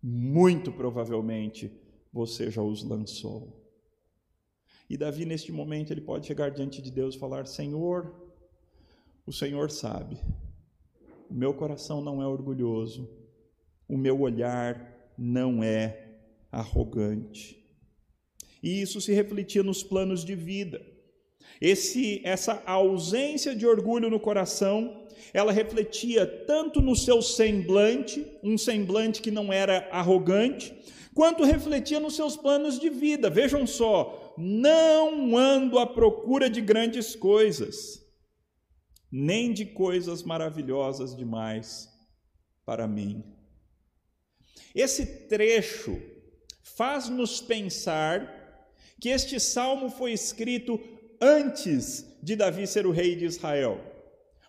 Muito 0.02 0.72
provavelmente 0.72 1.70
você 2.12 2.50
já 2.50 2.62
os 2.62 2.82
lançou. 2.82 3.62
E 4.88 4.96
Davi, 4.96 5.26
neste 5.26 5.52
momento, 5.52 5.92
ele 5.92 6.00
pode 6.00 6.26
chegar 6.26 6.50
diante 6.50 6.80
de 6.80 6.90
Deus 6.90 7.14
e 7.14 7.18
falar: 7.18 7.46
Senhor, 7.46 8.14
o 9.26 9.32
Senhor 9.32 9.70
sabe, 9.70 10.18
o 11.28 11.34
meu 11.34 11.52
coração 11.52 12.00
não 12.00 12.22
é 12.22 12.26
orgulhoso, 12.26 13.10
o 13.88 13.98
meu 13.98 14.20
olhar 14.20 15.12
não 15.18 15.62
é 15.62 16.18
arrogante. 16.50 17.65
E 18.66 18.82
isso 18.82 19.00
se 19.00 19.12
refletia 19.12 19.62
nos 19.62 19.84
planos 19.84 20.24
de 20.24 20.34
vida. 20.34 20.84
Esse, 21.60 22.20
essa 22.24 22.60
ausência 22.66 23.54
de 23.54 23.64
orgulho 23.64 24.10
no 24.10 24.18
coração 24.18 25.06
ela 25.32 25.52
refletia 25.52 26.26
tanto 26.46 26.80
no 26.80 26.96
seu 26.96 27.22
semblante, 27.22 28.26
um 28.42 28.58
semblante 28.58 29.22
que 29.22 29.30
não 29.30 29.52
era 29.52 29.88
arrogante, 29.92 30.74
quanto 31.14 31.44
refletia 31.44 32.00
nos 32.00 32.16
seus 32.16 32.36
planos 32.36 32.78
de 32.78 32.90
vida. 32.90 33.30
Vejam 33.30 33.66
só, 33.66 34.34
não 34.36 35.36
ando 35.36 35.78
à 35.78 35.86
procura 35.86 36.50
de 36.50 36.60
grandes 36.60 37.14
coisas, 37.14 38.04
nem 39.12 39.52
de 39.52 39.64
coisas 39.64 40.24
maravilhosas 40.24 41.16
demais 41.16 41.88
para 42.64 42.88
mim. 42.88 43.22
Esse 44.74 45.28
trecho 45.28 46.00
faz-nos 46.62 47.40
pensar 47.40 48.45
que 49.00 49.08
este 49.08 49.38
salmo 49.38 49.90
foi 49.90 50.12
escrito 50.12 50.80
antes 51.20 52.04
de 52.22 52.36
Davi 52.36 52.66
ser 52.66 52.86
o 52.86 52.90
rei 52.90 53.14
de 53.14 53.24
Israel. 53.24 53.80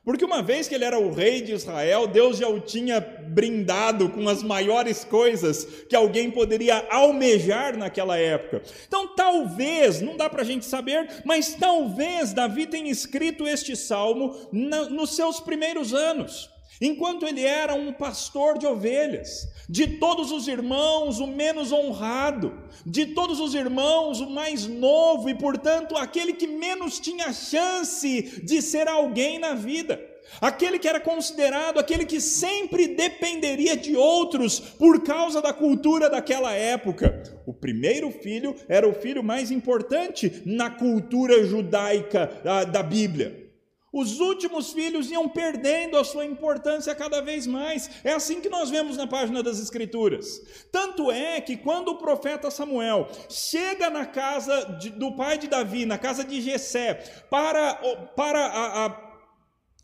Porque 0.03 0.23
uma 0.23 0.41
vez 0.41 0.69
que 0.69 0.73
ele 0.73 0.85
era 0.85 0.97
o 0.97 1.11
rei 1.11 1.41
de 1.41 1.51
Israel, 1.51 2.07
Deus 2.07 2.37
já 2.37 2.47
o 2.47 2.61
tinha 2.61 3.01
brindado 3.01 4.07
com 4.07 4.29
as 4.29 4.41
maiores 4.41 5.03
coisas 5.03 5.65
que 5.89 5.95
alguém 5.95 6.31
poderia 6.31 6.87
almejar 6.89 7.77
naquela 7.77 8.17
época. 8.17 8.61
Então, 8.87 9.13
talvez, 9.15 9.99
não 9.99 10.15
dá 10.15 10.29
para 10.29 10.43
a 10.43 10.45
gente 10.45 10.65
saber, 10.65 11.21
mas 11.25 11.55
talvez 11.55 12.31
Davi 12.31 12.67
tenha 12.67 12.89
escrito 12.89 13.45
este 13.45 13.75
salmo 13.75 14.33
nos 14.53 15.13
seus 15.13 15.41
primeiros 15.41 15.93
anos 15.93 16.49
enquanto 16.81 17.25
ele 17.25 17.43
era 17.43 17.73
um 17.73 17.91
pastor 17.91 18.57
de 18.57 18.65
ovelhas, 18.65 19.47
de 19.69 19.87
todos 19.97 20.31
os 20.31 20.47
irmãos 20.47 21.19
o 21.19 21.27
menos 21.27 21.71
honrado, 21.71 22.53
de 22.85 23.07
todos 23.07 23.39
os 23.39 23.53
irmãos 23.53 24.21
o 24.21 24.29
mais 24.29 24.65
novo 24.67 25.29
e, 25.29 25.35
portanto, 25.35 25.95
aquele 25.95 26.33
que 26.33 26.47
menos 26.47 26.99
tinha 26.99 27.33
chance 27.33 28.41
de 28.43 28.61
ser 28.61 28.87
alguém 28.87 29.39
na 29.39 29.53
vida. 29.53 29.99
Aquele 30.41 30.77
que 30.77 30.87
era 30.87 30.99
considerado 30.99 31.79
aquele 31.79 32.05
que 32.05 32.19
sempre 32.19 32.87
dependeria 32.87 33.75
de 33.75 33.95
outros 33.95 34.59
por 34.59 35.01
causa 35.03 35.41
da 35.41 35.53
cultura 35.53 36.09
daquela 36.09 36.53
época. 36.53 37.23
O 37.45 37.53
primeiro 37.53 38.11
filho 38.11 38.53
era 38.67 38.87
o 38.87 38.93
filho 38.93 39.23
mais 39.23 39.51
importante 39.51 40.41
na 40.45 40.69
cultura 40.69 41.45
judaica 41.45 42.29
da, 42.43 42.63
da 42.65 42.83
Bíblia. 42.83 43.46
Os 43.91 44.19
últimos 44.19 44.73
filhos 44.73 45.09
iam 45.09 45.29
perdendo 45.29 45.97
a 45.97 46.03
sua 46.03 46.25
importância 46.25 46.93
cada 46.93 47.21
vez 47.21 47.47
mais. 47.47 47.89
É 48.03 48.11
assim 48.11 48.41
que 48.41 48.49
nós 48.49 48.69
vemos 48.69 48.97
na 48.97 49.07
página 49.07 49.41
das 49.41 49.59
Escrituras. 49.59 50.41
Tanto 50.71 51.09
é 51.09 51.39
que 51.39 51.55
quando 51.55 51.89
o 51.89 51.97
profeta 51.97 52.51
Samuel 52.51 53.07
chega 53.29 53.89
na 53.89 54.05
casa 54.05 54.77
de, 54.77 54.89
do 54.89 55.15
pai 55.15 55.37
de 55.37 55.47
Davi, 55.47 55.85
na 55.85 55.97
casa 55.97 56.23
de 56.23 56.41
Jessé, 56.41 56.95
para, 57.29 57.75
para 58.15 58.45
a, 58.45 58.85
a 58.87 59.07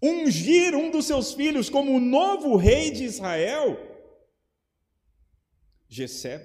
ungir 0.02 0.76
um 0.76 0.92
dos 0.92 1.06
seus 1.06 1.34
filhos 1.34 1.70
como 1.70 1.96
o 1.96 2.00
novo 2.00 2.58
rei 2.58 2.92
de 2.92 3.06
Israel, 3.06 3.80
Jessé, 5.88 6.44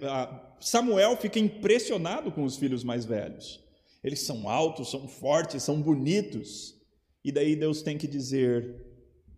Samuel 0.61 1.17
fica 1.17 1.41
impressionado 1.41 2.31
com 2.31 2.45
os 2.45 2.57
filhos 2.57 2.85
mais 2.85 3.05
velhos. 3.05 3.61
Eles 4.05 4.21
são 4.21 4.49
altos, 4.49 4.91
são 4.91 5.09
fortes, 5.09 5.65
são 5.65 5.83
bonitos. 5.83 6.78
E 7.25 7.33
daí 7.33 7.57
Deus 7.57 7.83
tem 7.83 7.99
que 7.99 8.07
dizer: 8.07 8.85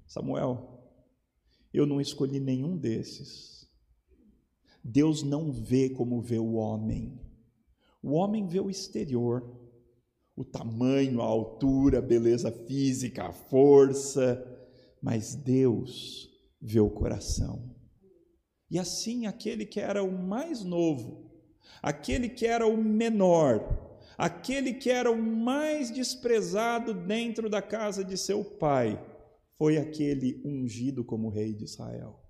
Samuel, 0.07 0.81
eu 1.73 1.87
não 1.87 2.01
escolhi 2.01 2.41
nenhum 2.41 2.77
desses. 2.77 3.69
Deus 4.83 5.23
não 5.23 5.53
vê 5.53 5.91
como 5.91 6.21
vê 6.21 6.39
o 6.39 6.55
homem. 6.55 7.21
O 8.03 8.13
homem 8.13 8.47
vê 8.47 8.61
o 8.61 8.71
exterior, 8.71 9.59
o 10.35 10.45
tamanho, 10.45 11.21
a 11.21 11.25
altura, 11.25 11.99
a 11.99 12.03
beleza 12.03 12.51
física, 12.51 13.25
a 13.25 13.33
força, 13.33 14.43
mas 15.03 15.35
Deus 15.35 16.31
vê 16.61 16.81
o 16.81 16.91
coração. 16.91 17.75
E 18.71 18.79
assim, 18.79 19.27
aquele 19.27 19.67
que 19.67 19.81
era 19.81 20.03
o 20.03 20.11
mais 20.11 20.65
novo, 20.65 21.31
aquele 21.83 22.29
que 22.29 22.47
era 22.47 22.67
o 22.67 22.77
menor, 22.83 23.90
Aquele 24.21 24.75
que 24.75 24.91
era 24.91 25.11
o 25.11 25.17
mais 25.17 25.91
desprezado 25.91 26.93
dentro 26.93 27.49
da 27.49 27.63
casa 27.63 28.05
de 28.05 28.19
seu 28.19 28.45
pai 28.45 29.03
foi 29.57 29.79
aquele 29.79 30.43
ungido 30.45 31.03
como 31.03 31.31
rei 31.31 31.55
de 31.55 31.65
Israel. 31.65 32.21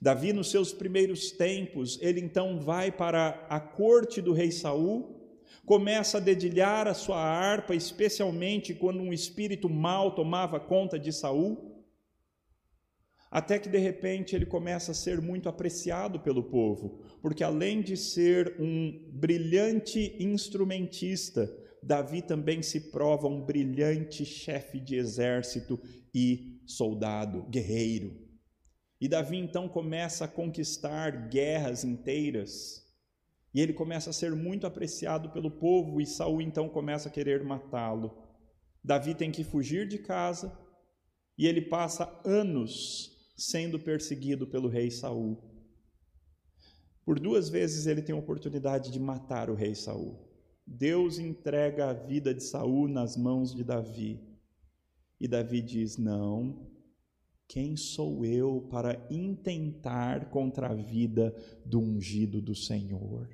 Davi, 0.00 0.32
nos 0.32 0.50
seus 0.50 0.72
primeiros 0.72 1.30
tempos, 1.30 1.98
ele 2.00 2.20
então 2.20 2.58
vai 2.58 2.90
para 2.90 3.46
a 3.50 3.60
corte 3.60 4.22
do 4.22 4.32
rei 4.32 4.50
Saul, 4.50 5.38
começa 5.66 6.16
a 6.16 6.22
dedilhar 6.22 6.88
a 6.88 6.94
sua 6.94 7.20
harpa, 7.20 7.74
especialmente 7.74 8.72
quando 8.72 9.02
um 9.02 9.12
espírito 9.12 9.68
mau 9.68 10.14
tomava 10.14 10.58
conta 10.58 10.98
de 10.98 11.12
Saul, 11.12 11.73
até 13.34 13.58
que 13.58 13.68
de 13.68 13.78
repente 13.78 14.36
ele 14.36 14.46
começa 14.46 14.92
a 14.92 14.94
ser 14.94 15.20
muito 15.20 15.48
apreciado 15.48 16.20
pelo 16.20 16.44
povo, 16.44 17.00
porque 17.20 17.42
além 17.42 17.82
de 17.82 17.96
ser 17.96 18.54
um 18.60 19.10
brilhante 19.12 20.16
instrumentista, 20.20 21.52
Davi 21.82 22.22
também 22.22 22.62
se 22.62 22.92
prova 22.92 23.26
um 23.26 23.44
brilhante 23.44 24.24
chefe 24.24 24.78
de 24.78 24.94
exército 24.94 25.80
e 26.14 26.60
soldado, 26.64 27.42
guerreiro. 27.50 28.16
E 29.00 29.08
Davi 29.08 29.36
então 29.36 29.68
começa 29.68 30.26
a 30.26 30.28
conquistar 30.28 31.28
guerras 31.28 31.82
inteiras. 31.82 32.84
E 33.52 33.60
ele 33.60 33.72
começa 33.72 34.10
a 34.10 34.12
ser 34.12 34.30
muito 34.30 34.64
apreciado 34.64 35.30
pelo 35.30 35.50
povo 35.50 36.00
e 36.00 36.06
Saul 36.06 36.40
então 36.40 36.68
começa 36.68 37.08
a 37.08 37.12
querer 37.12 37.42
matá-lo. 37.42 38.16
Davi 38.82 39.12
tem 39.12 39.32
que 39.32 39.42
fugir 39.42 39.88
de 39.88 39.98
casa 39.98 40.56
e 41.36 41.48
ele 41.48 41.62
passa 41.62 42.20
anos 42.24 43.12
sendo 43.36 43.78
perseguido 43.78 44.46
pelo 44.46 44.68
rei 44.68 44.90
Saul. 44.90 45.38
Por 47.04 47.20
duas 47.20 47.48
vezes 47.48 47.86
ele 47.86 48.02
tem 48.02 48.14
a 48.14 48.18
oportunidade 48.18 48.90
de 48.90 48.98
matar 48.98 49.50
o 49.50 49.54
rei 49.54 49.74
Saul. 49.74 50.18
Deus 50.66 51.18
entrega 51.18 51.90
a 51.90 51.92
vida 51.92 52.32
de 52.32 52.42
Saul 52.42 52.88
nas 52.88 53.16
mãos 53.16 53.54
de 53.54 53.62
Davi. 53.62 54.20
E 55.20 55.28
Davi 55.28 55.60
diz: 55.60 55.98
Não, 55.98 56.66
quem 57.46 57.76
sou 57.76 58.24
eu 58.24 58.66
para 58.70 59.06
intentar 59.10 60.30
contra 60.30 60.68
a 60.68 60.74
vida 60.74 61.34
do 61.64 61.80
ungido 61.80 62.40
do 62.40 62.54
Senhor? 62.54 63.28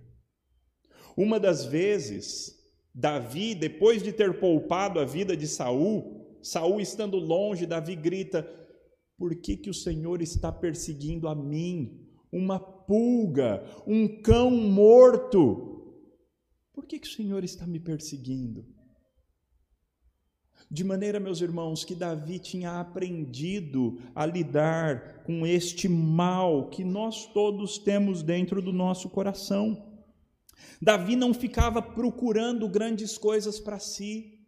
Uma 1.16 1.38
das 1.38 1.64
vezes, 1.64 2.58
Davi, 2.92 3.54
depois 3.54 4.02
de 4.02 4.12
ter 4.12 4.40
poupado 4.40 4.98
a 4.98 5.04
vida 5.04 5.36
de 5.36 5.46
Saul, 5.46 6.38
Saul 6.42 6.80
estando 6.80 7.16
longe, 7.16 7.66
Davi 7.66 7.94
grita: 7.94 8.48
Por 9.20 9.34
que, 9.34 9.54
que 9.54 9.68
o 9.68 9.74
Senhor 9.74 10.22
está 10.22 10.50
perseguindo 10.50 11.28
a 11.28 11.34
mim? 11.34 12.08
Uma 12.32 12.58
pulga, 12.58 13.62
um 13.86 14.22
cão 14.22 14.50
morto. 14.50 15.94
Por 16.72 16.86
que, 16.86 16.98
que 16.98 17.06
o 17.06 17.10
Senhor 17.10 17.44
está 17.44 17.66
me 17.66 17.78
perseguindo? 17.78 18.64
De 20.70 20.82
maneira, 20.82 21.20
meus 21.20 21.42
irmãos, 21.42 21.84
que 21.84 21.94
Davi 21.94 22.38
tinha 22.38 22.80
aprendido 22.80 24.00
a 24.14 24.24
lidar 24.24 25.22
com 25.24 25.46
este 25.46 25.86
mal 25.86 26.70
que 26.70 26.82
nós 26.82 27.26
todos 27.26 27.76
temos 27.76 28.22
dentro 28.22 28.62
do 28.62 28.72
nosso 28.72 29.10
coração. 29.10 30.00
Davi 30.80 31.14
não 31.14 31.34
ficava 31.34 31.82
procurando 31.82 32.66
grandes 32.66 33.18
coisas 33.18 33.60
para 33.60 33.78
si. 33.78 34.38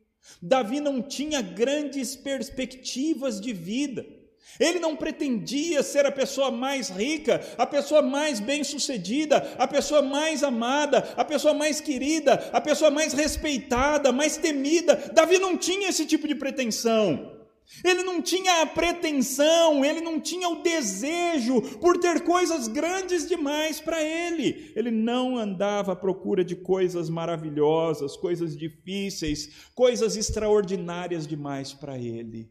Davi 0.41 0.81
não 0.81 1.03
tinha 1.03 1.43
grandes 1.43 2.17
perspectivas 2.17 3.39
de 3.39 3.53
vida. 3.53 4.22
Ele 4.59 4.79
não 4.79 4.97
pretendia 4.97 5.83
ser 5.83 6.05
a 6.07 6.13
pessoa 6.13 6.51
mais 6.51 6.89
rica, 6.89 7.41
a 7.57 7.67
pessoa 7.67 8.03
mais 8.03 8.41
bem-sucedida, 8.41 9.55
a 9.59 9.67
pessoa 9.67 10.03
mais 10.03 10.43
amada, 10.43 10.99
a 11.17 11.25
pessoa 11.25 11.55
mais 11.55 11.81
querida, 11.81 12.35
a 12.53 12.61
pessoa 12.61 12.91
mais 12.91 13.13
respeitada, 13.13 14.13
mais 14.13 14.37
temida. 14.37 14.97
Davi 15.13 15.39
não 15.39 15.57
tinha 15.57 15.89
esse 15.89 16.07
tipo 16.07 16.27
de 16.29 16.35
pretensão. 16.35 17.41
Ele 17.85 18.03
não 18.03 18.21
tinha 18.21 18.61
a 18.61 18.67
pretensão, 18.67 19.85
ele 19.85 20.01
não 20.01 20.21
tinha 20.21 20.49
o 20.49 20.63
desejo 20.63 21.63
por 21.79 21.97
ter 21.99 22.23
coisas 22.23 22.69
grandes 22.69 23.27
demais 23.27 23.81
para 23.81 24.03
ele. 24.03 24.73
Ele 24.77 24.91
não 24.91 25.39
andava 25.39 25.93
à 25.93 25.97
procura 25.97 26.45
de 26.45 26.55
coisas 26.55 27.09
maravilhosas, 27.09 28.17
coisas 28.17 28.57
difíceis, 28.57 29.71
coisas 29.75 30.17
extraordinárias 30.17 31.27
demais 31.27 31.73
para 31.73 31.97
ele. 31.99 32.51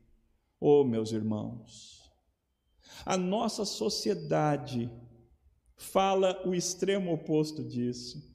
Oh, 0.63 0.83
meus 0.83 1.11
irmãos, 1.11 2.07
a 3.03 3.17
nossa 3.17 3.65
sociedade 3.65 4.91
fala 5.75 6.39
o 6.47 6.53
extremo 6.53 7.11
oposto 7.11 7.63
disso. 7.63 8.31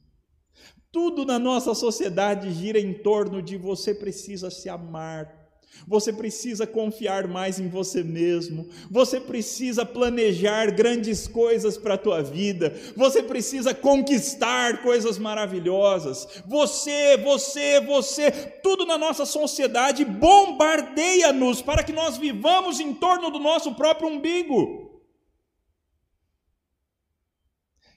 Tudo 0.91 1.23
na 1.23 1.39
nossa 1.39 1.73
sociedade 1.73 2.51
gira 2.51 2.77
em 2.77 3.01
torno 3.01 3.41
de 3.41 3.55
você 3.55 3.95
precisa 3.95 4.51
se 4.51 4.67
amar, 4.67 5.36
você 5.85 6.11
precisa 6.11 6.65
confiar 6.65 7.27
mais 7.27 7.59
em 7.59 7.67
você 7.67 8.03
mesmo. 8.03 8.67
Você 8.89 9.19
precisa 9.19 9.85
planejar 9.85 10.71
grandes 10.71 11.27
coisas 11.27 11.77
para 11.77 11.95
a 11.95 11.97
tua 11.97 12.21
vida. 12.21 12.73
Você 12.95 13.21
precisa 13.21 13.73
conquistar 13.73 14.81
coisas 14.81 15.17
maravilhosas. 15.17 16.41
Você, 16.45 17.17
você, 17.17 17.79
você, 17.81 18.31
tudo 18.63 18.85
na 18.85 18.97
nossa 18.97 19.25
sociedade 19.25 20.03
bombardeia-nos 20.03 21.61
para 21.61 21.83
que 21.83 21.93
nós 21.93 22.17
vivamos 22.17 22.79
em 22.79 22.93
torno 22.93 23.29
do 23.29 23.39
nosso 23.39 23.75
próprio 23.75 24.09
umbigo. 24.09 25.01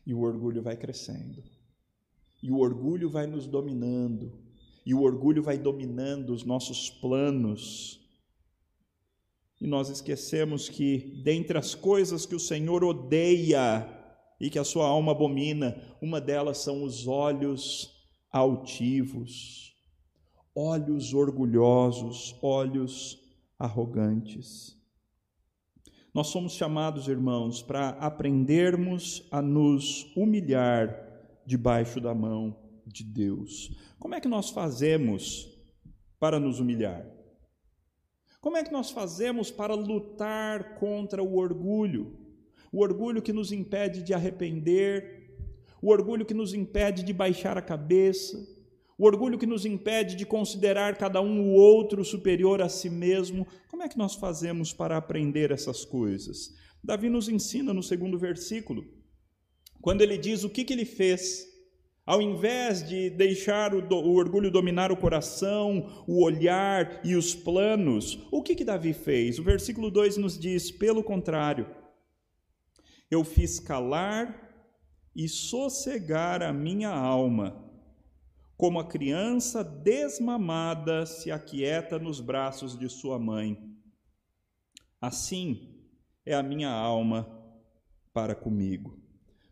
E 0.06 0.12
o 0.12 0.20
orgulho 0.20 0.62
vai 0.62 0.76
crescendo. 0.76 1.42
E 2.42 2.50
o 2.50 2.58
orgulho 2.58 3.08
vai 3.08 3.26
nos 3.26 3.46
dominando 3.46 4.49
e 4.90 4.94
o 4.94 5.02
orgulho 5.02 5.40
vai 5.40 5.56
dominando 5.56 6.30
os 6.30 6.42
nossos 6.42 6.90
planos. 6.90 8.00
E 9.60 9.66
nós 9.68 9.88
esquecemos 9.88 10.68
que, 10.68 11.22
dentre 11.22 11.56
as 11.56 11.76
coisas 11.76 12.26
que 12.26 12.34
o 12.34 12.40
Senhor 12.40 12.82
odeia 12.82 13.88
e 14.40 14.50
que 14.50 14.58
a 14.58 14.64
sua 14.64 14.88
alma 14.88 15.12
abomina, 15.12 15.80
uma 16.02 16.20
delas 16.20 16.58
são 16.58 16.82
os 16.82 17.06
olhos 17.06 17.88
altivos, 18.32 19.76
olhos 20.56 21.14
orgulhosos, 21.14 22.34
olhos 22.42 23.16
arrogantes. 23.56 24.76
Nós 26.12 26.26
somos 26.26 26.54
chamados, 26.54 27.06
irmãos, 27.06 27.62
para 27.62 27.90
aprendermos 27.90 29.24
a 29.30 29.40
nos 29.40 30.10
humilhar 30.16 30.96
debaixo 31.46 32.00
da 32.00 32.12
mão 32.12 32.69
de 32.92 33.04
Deus. 33.04 33.76
Como 33.98 34.14
é 34.14 34.20
que 34.20 34.28
nós 34.28 34.50
fazemos 34.50 35.48
para 36.18 36.38
nos 36.38 36.60
humilhar? 36.60 37.06
Como 38.40 38.56
é 38.56 38.64
que 38.64 38.72
nós 38.72 38.90
fazemos 38.90 39.50
para 39.50 39.74
lutar 39.74 40.76
contra 40.76 41.22
o 41.22 41.36
orgulho? 41.36 42.18
O 42.72 42.80
orgulho 42.82 43.20
que 43.20 43.32
nos 43.32 43.52
impede 43.52 44.02
de 44.02 44.14
arrepender, 44.14 45.36
o 45.82 45.90
orgulho 45.90 46.24
que 46.24 46.34
nos 46.34 46.54
impede 46.54 47.02
de 47.02 47.12
baixar 47.12 47.58
a 47.58 47.62
cabeça, 47.62 48.38
o 48.96 49.06
orgulho 49.06 49.38
que 49.38 49.46
nos 49.46 49.64
impede 49.64 50.14
de 50.14 50.26
considerar 50.26 50.96
cada 50.96 51.20
um 51.20 51.50
o 51.50 51.54
outro 51.54 52.04
superior 52.04 52.60
a 52.60 52.68
si 52.68 52.90
mesmo. 52.90 53.46
Como 53.68 53.82
é 53.82 53.88
que 53.88 53.98
nós 53.98 54.14
fazemos 54.14 54.72
para 54.72 54.96
aprender 54.96 55.50
essas 55.50 55.84
coisas? 55.84 56.54
Davi 56.82 57.10
nos 57.10 57.28
ensina 57.28 57.74
no 57.74 57.82
segundo 57.82 58.18
versículo, 58.18 58.84
quando 59.80 60.02
ele 60.02 60.16
diz 60.16 60.44
o 60.44 60.50
que, 60.50 60.64
que 60.64 60.72
ele 60.72 60.84
fez 60.84 61.49
ao 62.06 62.20
invés 62.20 62.88
de 62.88 63.10
deixar 63.10 63.74
o, 63.74 63.82
do, 63.82 63.96
o, 63.96 64.14
orgulho 64.14 64.50
dominar 64.50 64.90
o 64.90 64.96
coração, 64.96 66.04
o 66.06 66.24
olhar 66.24 67.00
e 67.04 67.14
os 67.14 67.34
planos, 67.34 68.18
o 68.32 68.42
que, 68.42 68.54
que 68.54 68.64
Davi 68.64 68.92
fez? 68.92 69.38
O 69.38 69.44
versículo 69.44 69.90
2 69.90 70.16
nos 70.16 70.38
diz: 70.38 70.70
pelo 70.70 71.04
contrário, 71.04 71.66
eu 73.10 73.22
fiz 73.24 73.60
calar 73.60 74.48
e 75.14 75.28
sossegar 75.28 76.42
a 76.42 76.52
minha 76.52 76.90
alma, 76.90 77.64
como 78.56 78.78
a 78.78 78.86
criança 78.86 79.64
desmamada 79.64 81.06
se 81.06 81.30
aquieta 81.30 81.98
nos 81.98 82.20
braços 82.20 82.78
de 82.78 82.88
sua 82.88 83.18
mãe. 83.18 83.58
Assim 85.00 85.84
é 86.26 86.34
a 86.34 86.42
minha 86.42 86.70
alma 86.70 87.28
para 88.12 88.34
comigo. 88.34 88.98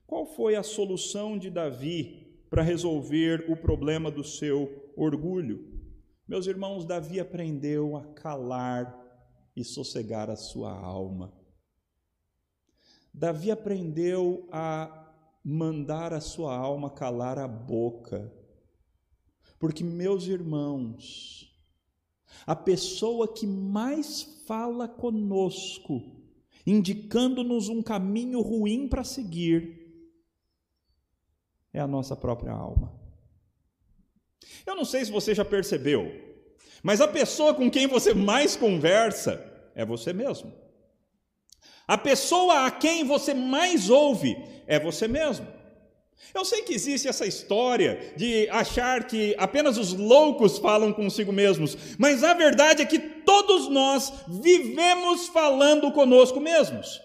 Qual 0.07 0.27
foi 0.27 0.57
a 0.57 0.63
solução 0.63 1.39
de 1.39 1.51
Davi 1.51 2.28
para 2.51 2.63
resolver 2.63 3.51
o 3.51 3.57
problema 3.57 4.11
do 4.11 4.25
seu 4.25 4.93
orgulho. 4.97 5.79
Meus 6.27 6.47
irmãos, 6.47 6.85
Davi 6.85 7.21
aprendeu 7.21 7.97
a 7.97 8.05
calar 8.15 8.95
e 9.57 9.65
sossegar 9.65 10.31
a 10.31 10.37
sua 10.37 10.73
alma. 10.73 11.33
Davi 13.13 13.51
aprendeu 13.51 14.47
a 14.53 15.13
mandar 15.45 16.13
a 16.13 16.21
sua 16.21 16.57
alma 16.57 16.91
calar 16.91 17.39
a 17.39 17.49
boca. 17.49 18.33
Porque, 19.59 19.83
meus 19.83 20.27
irmãos, 20.27 21.53
a 22.47 22.55
pessoa 22.55 23.27
que 23.27 23.47
mais 23.47 24.23
fala 24.47 24.87
conosco, 24.87 26.03
indicando-nos 26.67 27.69
um 27.69 27.83
caminho 27.83 28.41
ruim 28.41 28.89
para 28.89 29.03
seguir, 29.03 29.78
é 31.73 31.81
a 31.81 31.87
nossa 31.87 32.17
própria 32.17 32.53
alma. 32.53 32.93
Eu 34.67 34.75
não 34.75 34.85
sei 34.85 35.05
se 35.05 35.11
você 35.11 35.35
já 35.35 35.45
percebeu, 35.45 36.11
mas 36.83 37.01
a 37.01 37.09
pessoa 37.09 37.55
com 37.55 37.71
quem 37.71 37.87
você 37.87 38.15
mais 38.15 38.57
conversa 38.57 39.45
é 39.75 39.85
você 39.85 40.13
mesmo. 40.13 40.53
A 41.87 41.97
pessoa 41.97 42.67
a 42.67 42.71
quem 42.71 43.05
você 43.05 43.33
mais 43.33 43.89
ouve 43.89 44.37
é 44.67 44.79
você 44.79 45.09
mesmo. 45.09 45.47
Eu 46.35 46.45
sei 46.45 46.63
que 46.63 46.75
existe 46.75 47.09
essa 47.09 47.27
história 47.27 48.13
de 48.17 48.49
achar 48.51 49.05
que 49.05 49.35
apenas 49.39 49.79
os 49.79 49.95
loucos 49.95 50.59
falam 50.59 50.93
consigo 50.93 51.33
mesmos, 51.33 51.77
mas 51.97 52.23
a 52.23 52.35
verdade 52.35 52.83
é 52.83 52.87
que 52.87 52.99
todos 52.99 53.69
nós 53.69 54.13
vivemos 54.29 55.29
falando 55.29 55.91
conosco 55.93 56.41
mesmos. 56.41 57.01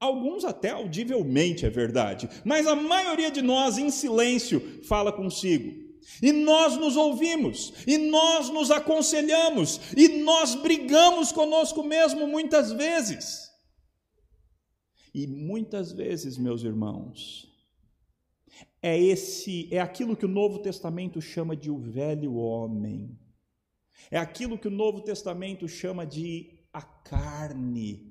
Alguns 0.00 0.44
até 0.44 0.70
audivelmente 0.70 1.66
é 1.66 1.70
verdade, 1.70 2.28
mas 2.44 2.66
a 2.66 2.76
maioria 2.76 3.30
de 3.30 3.42
nós 3.42 3.78
em 3.78 3.90
silêncio 3.90 4.82
fala 4.84 5.12
consigo. 5.12 5.88
E 6.22 6.32
nós 6.32 6.76
nos 6.76 6.96
ouvimos, 6.96 7.72
e 7.86 7.98
nós 7.98 8.48
nos 8.48 8.70
aconselhamos, 8.70 9.80
e 9.96 10.08
nós 10.22 10.54
brigamos 10.54 11.32
conosco 11.32 11.82
mesmo 11.82 12.26
muitas 12.26 12.72
vezes. 12.72 13.48
E 15.12 15.26
muitas 15.26 15.92
vezes, 15.92 16.38
meus 16.38 16.62
irmãos, 16.62 17.48
é 18.80 18.98
esse, 18.98 19.68
é 19.72 19.80
aquilo 19.80 20.16
que 20.16 20.24
o 20.24 20.28
Novo 20.28 20.60
Testamento 20.60 21.20
chama 21.20 21.56
de 21.56 21.70
o 21.70 21.78
velho 21.78 22.34
homem. 22.34 23.18
É 24.10 24.18
aquilo 24.18 24.58
que 24.58 24.68
o 24.68 24.72
Novo 24.72 25.00
Testamento 25.02 25.68
chama 25.68 26.06
de 26.06 26.58
a 26.72 26.82
carne. 26.82 28.07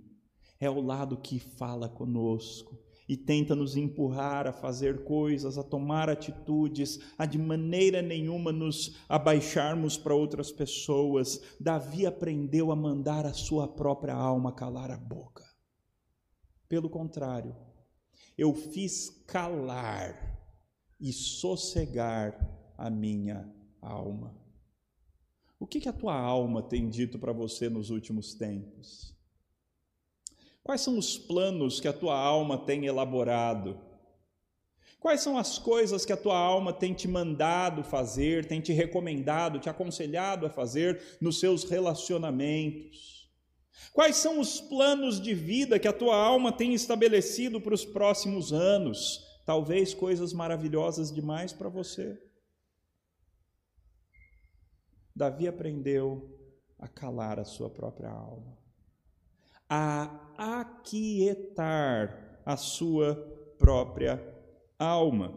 É 0.59 0.69
o 0.69 0.81
lado 0.81 1.17
que 1.17 1.39
fala 1.39 1.87
conosco 1.87 2.77
e 3.07 3.15
tenta 3.15 3.55
nos 3.55 3.77
empurrar 3.77 4.47
a 4.47 4.51
fazer 4.51 5.03
coisas, 5.05 5.57
a 5.57 5.63
tomar 5.63 6.09
atitudes, 6.09 6.99
a 7.17 7.25
de 7.25 7.37
maneira 7.37 8.01
nenhuma 8.01 8.51
nos 8.51 8.97
abaixarmos 9.07 9.97
para 9.97 10.13
outras 10.13 10.51
pessoas. 10.51 11.41
Davi 11.59 12.05
aprendeu 12.05 12.71
a 12.71 12.75
mandar 12.75 13.25
a 13.25 13.33
sua 13.33 13.67
própria 13.67 14.13
alma 14.13 14.51
calar 14.51 14.91
a 14.91 14.97
boca. 14.97 15.45
Pelo 16.67 16.89
contrário, 16.89 17.55
eu 18.37 18.53
fiz 18.53 19.09
calar 19.25 20.37
e 20.99 21.13
sossegar 21.13 22.37
a 22.77 22.89
minha 22.89 23.49
alma. 23.81 24.35
O 25.59 25.65
que, 25.65 25.79
que 25.79 25.89
a 25.89 25.93
tua 25.93 26.15
alma 26.15 26.61
tem 26.61 26.89
dito 26.89 27.17
para 27.17 27.31
você 27.31 27.69
nos 27.69 27.89
últimos 27.89 28.33
tempos? 28.35 29.16
Quais 30.67 30.82
são 30.82 30.97
os 30.97 31.17
planos 31.17 31.80
que 31.80 31.88
a 31.88 31.93
tua 31.93 32.19
alma 32.19 32.58
tem 32.58 32.86
elaborado? 32.86 33.80
Quais 34.99 35.21
são 35.21 35.38
as 35.38 35.58
coisas 35.58 36.06
que 36.06 36.12
a 36.12 36.17
tua 36.17 36.38
alma 36.38 36.73
tem 36.73 36.93
te 36.93 37.08
mandado 37.08 37.86
fazer, 37.86 38.45
tem 38.45 38.60
te 38.60 38.73
recomendado, 38.73 39.60
te 39.60 39.69
aconselhado 39.69 40.45
a 40.45 40.49
fazer 40.49 41.01
nos 41.21 41.39
seus 41.39 41.63
relacionamentos? 41.63 43.32
Quais 43.93 44.17
são 44.17 44.41
os 44.41 44.60
planos 44.60 45.21
de 45.21 45.34
vida 45.34 45.80
que 45.80 45.88
a 45.88 45.93
tua 45.93 46.17
alma 46.17 46.51
tem 46.51 46.73
estabelecido 46.73 47.62
para 47.62 47.73
os 47.73 47.86
próximos 47.86 48.51
anos? 48.51 49.25
Talvez 49.45 49.93
coisas 49.93 50.34
maravilhosas 50.34 51.13
demais 51.13 51.53
para 51.53 51.69
você. 51.69 52.21
Davi 55.15 55.47
aprendeu 55.47 56.38
a 56.77 56.89
calar 56.89 57.39
a 57.39 57.45
sua 57.45 57.69
própria 57.69 58.10
alma 58.10 58.56
a 59.69 60.27
aquietar 60.38 62.41
a 62.45 62.56
sua 62.56 63.15
própria 63.58 64.23
alma. 64.77 65.34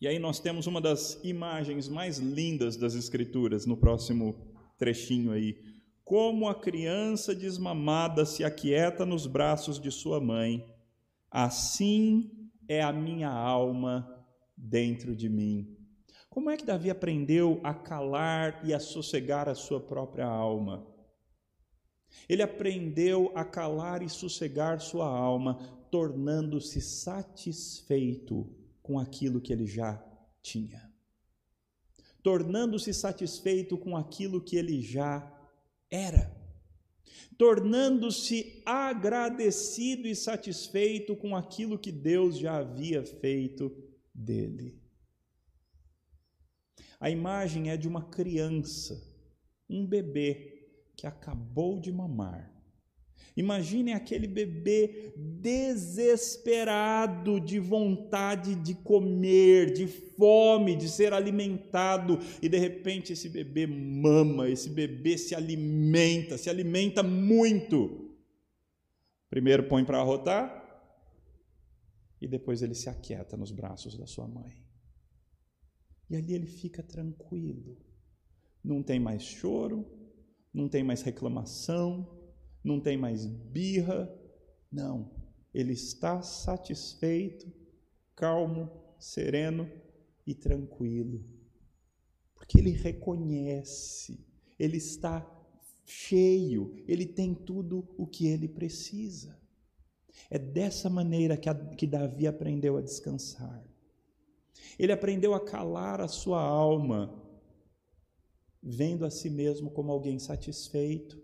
E 0.00 0.06
aí 0.06 0.18
nós 0.18 0.38
temos 0.38 0.66
uma 0.66 0.80
das 0.80 1.18
imagens 1.24 1.88
mais 1.88 2.18
lindas 2.18 2.76
das 2.76 2.94
Escrituras 2.94 3.64
no 3.64 3.76
próximo 3.76 4.52
trechinho 4.76 5.32
aí. 5.32 5.56
Como 6.04 6.46
a 6.46 6.54
criança 6.54 7.34
desmamada 7.34 8.26
se 8.26 8.44
aquieta 8.44 9.06
nos 9.06 9.26
braços 9.26 9.80
de 9.80 9.90
sua 9.90 10.20
mãe, 10.20 10.68
assim 11.30 12.30
é 12.68 12.82
a 12.82 12.92
minha 12.92 13.30
alma 13.30 14.06
dentro 14.56 15.16
de 15.16 15.28
mim. 15.28 15.74
Como 16.28 16.50
é 16.50 16.56
que 16.56 16.64
Davi 16.64 16.90
aprendeu 16.90 17.60
a 17.64 17.72
calar 17.72 18.60
e 18.64 18.74
a 18.74 18.80
sossegar 18.80 19.48
a 19.48 19.54
sua 19.54 19.80
própria 19.80 20.26
alma? 20.26 20.93
Ele 22.28 22.42
aprendeu 22.42 23.30
a 23.34 23.44
calar 23.44 24.02
e 24.02 24.08
sossegar 24.08 24.80
sua 24.80 25.06
alma, 25.06 25.56
tornando-se 25.90 26.80
satisfeito 26.80 28.50
com 28.82 28.98
aquilo 28.98 29.40
que 29.40 29.52
ele 29.52 29.66
já 29.66 30.02
tinha. 30.42 30.92
Tornando-se 32.22 32.92
satisfeito 32.94 33.76
com 33.76 33.96
aquilo 33.96 34.42
que 34.42 34.56
ele 34.56 34.80
já 34.80 35.30
era. 35.90 36.34
Tornando-se 37.36 38.62
agradecido 38.64 40.06
e 40.08 40.14
satisfeito 40.14 41.16
com 41.16 41.36
aquilo 41.36 41.78
que 41.78 41.92
Deus 41.92 42.38
já 42.38 42.56
havia 42.56 43.04
feito 43.04 43.70
dele. 44.14 44.80
A 46.98 47.10
imagem 47.10 47.70
é 47.70 47.76
de 47.76 47.86
uma 47.86 48.08
criança, 48.08 48.98
um 49.68 49.86
bebê, 49.86 50.53
que 50.96 51.06
acabou 51.06 51.80
de 51.80 51.92
mamar. 51.92 52.54
Imaginem 53.36 53.94
aquele 53.94 54.28
bebê 54.28 55.12
desesperado 55.16 57.40
de 57.40 57.58
vontade 57.58 58.54
de 58.54 58.74
comer, 58.74 59.72
de 59.72 59.88
fome, 59.88 60.76
de 60.76 60.88
ser 60.88 61.12
alimentado, 61.12 62.20
e 62.40 62.48
de 62.48 62.56
repente 62.58 63.12
esse 63.12 63.28
bebê 63.28 63.66
mama, 63.66 64.48
esse 64.48 64.68
bebê 64.68 65.18
se 65.18 65.34
alimenta, 65.34 66.38
se 66.38 66.48
alimenta 66.48 67.02
muito. 67.02 68.14
Primeiro 69.28 69.64
põe 69.64 69.84
para 69.84 69.98
arrotar, 69.98 70.62
e 72.20 72.28
depois 72.28 72.62
ele 72.62 72.74
se 72.74 72.88
aquieta 72.88 73.36
nos 73.36 73.50
braços 73.50 73.98
da 73.98 74.06
sua 74.06 74.28
mãe. 74.28 74.62
E 76.08 76.14
ali 76.14 76.34
ele 76.34 76.46
fica 76.46 76.84
tranquilo, 76.84 77.76
não 78.62 78.80
tem 78.80 79.00
mais 79.00 79.24
choro, 79.24 80.03
não 80.54 80.68
tem 80.68 80.84
mais 80.84 81.02
reclamação, 81.02 82.08
não 82.62 82.78
tem 82.80 82.96
mais 82.96 83.26
birra. 83.26 84.08
Não, 84.70 85.10
ele 85.52 85.72
está 85.72 86.22
satisfeito, 86.22 87.52
calmo, 88.14 88.70
sereno 88.98 89.68
e 90.24 90.34
tranquilo. 90.34 91.24
Porque 92.34 92.58
ele 92.58 92.70
reconhece, 92.70 94.24
ele 94.58 94.76
está 94.76 95.28
cheio, 95.84 96.82
ele 96.86 97.04
tem 97.04 97.34
tudo 97.34 97.88
o 97.98 98.06
que 98.06 98.28
ele 98.28 98.48
precisa. 98.48 99.38
É 100.30 100.38
dessa 100.38 100.88
maneira 100.88 101.36
que, 101.36 101.48
a, 101.48 101.54
que 101.54 101.86
Davi 101.86 102.26
aprendeu 102.26 102.76
a 102.76 102.80
descansar. 102.80 103.64
Ele 104.78 104.92
aprendeu 104.92 105.34
a 105.34 105.44
calar 105.44 106.00
a 106.00 106.08
sua 106.08 106.40
alma 106.40 107.23
vendo 108.64 109.04
a 109.04 109.10
si 109.10 109.28
mesmo 109.28 109.70
como 109.70 109.92
alguém 109.92 110.18
satisfeito, 110.18 111.22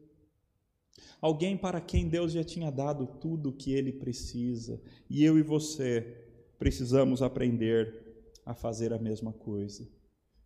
alguém 1.20 1.56
para 1.56 1.80
quem 1.80 2.06
Deus 2.06 2.32
já 2.32 2.44
tinha 2.44 2.70
dado 2.70 3.06
tudo 3.06 3.48
o 3.48 3.56
que 3.56 3.72
ele 3.72 3.92
precisa, 3.92 4.80
e 5.08 5.24
eu 5.24 5.38
e 5.38 5.42
você 5.42 6.26
precisamos 6.58 7.22
aprender 7.22 8.28
a 8.44 8.54
fazer 8.54 8.92
a 8.92 8.98
mesma 8.98 9.32
coisa. 9.32 9.88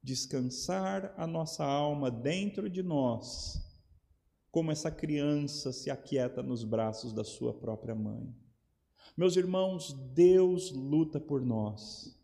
Descansar 0.00 1.12
a 1.16 1.26
nossa 1.26 1.64
alma 1.64 2.10
dentro 2.10 2.70
de 2.70 2.82
nós, 2.82 3.60
como 4.50 4.70
essa 4.70 4.90
criança 4.90 5.72
se 5.72 5.90
aquieta 5.90 6.42
nos 6.42 6.62
braços 6.62 7.12
da 7.12 7.24
sua 7.24 7.52
própria 7.52 7.94
mãe. 7.94 8.32
Meus 9.16 9.36
irmãos, 9.36 9.92
Deus 10.14 10.70
luta 10.70 11.18
por 11.18 11.44
nós. 11.44 12.16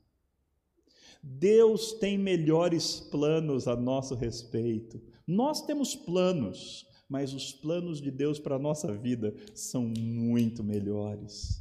Deus 1.23 1.93
tem 1.93 2.17
melhores 2.17 3.01
planos 3.01 3.69
a 3.69 3.77
nosso 3.77 4.15
respeito. 4.15 5.01
Nós 5.27 5.65
temos 5.65 5.95
planos, 5.95 6.87
mas 7.09 7.35
os 7.35 7.53
planos 7.53 8.01
de 8.01 8.11
Deus 8.11 8.39
para 8.39 8.57
a 8.57 8.59
nossa 8.59 8.93
vida 8.97 9.35
são 9.55 9.87
muito 9.87 10.65
melhores. 10.65 11.61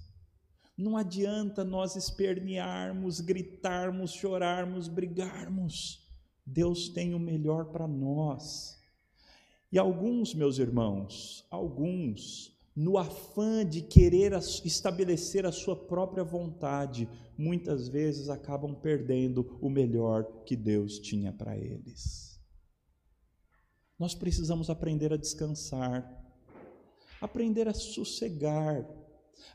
Não 0.77 0.95
adianta 0.95 1.65
nós 1.65 1.97
espernearmos, 1.97 3.19
gritarmos, 3.19 4.11
chorarmos, 4.11 4.87
brigarmos. 4.87 6.07
Deus 6.45 6.87
tem 6.87 7.13
o 7.13 7.19
melhor 7.19 7.65
para 7.65 7.85
nós. 7.85 8.79
E 9.71 9.77
alguns, 9.77 10.33
meus 10.33 10.57
irmãos, 10.57 11.45
alguns 11.51 12.57
no 12.79 12.97
afã 12.97 13.65
de 13.65 13.81
querer 13.81 14.31
estabelecer 14.63 15.45
a 15.45 15.51
sua 15.51 15.75
própria 15.75 16.23
vontade, 16.23 17.09
muitas 17.37 17.89
vezes 17.89 18.29
acabam 18.29 18.73
perdendo 18.73 19.57
o 19.59 19.69
melhor 19.69 20.23
que 20.45 20.55
Deus 20.55 20.97
tinha 20.97 21.33
para 21.33 21.57
eles. 21.57 22.39
Nós 23.99 24.15
precisamos 24.15 24.69
aprender 24.69 25.11
a 25.11 25.17
descansar, 25.17 26.09
aprender 27.19 27.67
a 27.67 27.73
sossegar, 27.73 28.87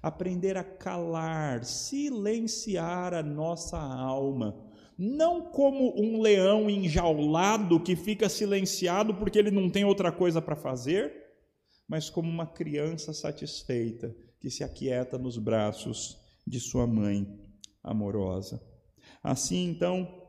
aprender 0.03 0.59
a 0.59 0.63
calar, 0.63 1.65
silenciar 1.65 3.15
a 3.15 3.23
nossa 3.23 3.79
alma, 3.79 4.55
não 4.99 5.51
como 5.51 5.99
um 5.99 6.21
leão 6.21 6.69
enjaulado 6.69 7.81
que 7.81 7.97
fica 7.97 8.29
silenciado 8.29 9.15
porque 9.15 9.39
ele 9.39 9.51
não 9.51 9.71
tem 9.71 9.83
outra 9.83 10.13
coisa 10.13 10.43
para 10.43 10.55
fazer 10.55 11.24
mas 11.89 12.09
como 12.11 12.29
uma 12.29 12.47
criança 12.47 13.13
satisfeita 13.13 14.15
que 14.41 14.51
se 14.51 14.65
aquieta 14.65 15.19
nos 15.19 15.39
braços 15.39 16.19
de 16.47 16.61
sua 16.61 16.87
mãe 16.87 17.27
amorosa. 17.83 18.63
Assim, 19.23 19.69
então, 19.69 20.23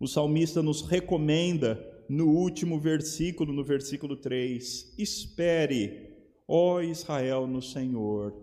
o 0.00 0.06
salmista 0.06 0.62
nos 0.62 0.82
recomenda 0.82 2.04
no 2.08 2.28
último 2.28 2.80
versículo, 2.80 3.52
no 3.52 3.64
versículo 3.64 4.16
3: 4.16 4.94
Espere, 4.98 6.16
ó 6.46 6.80
Israel, 6.80 7.46
no 7.46 7.60
Senhor, 7.60 8.34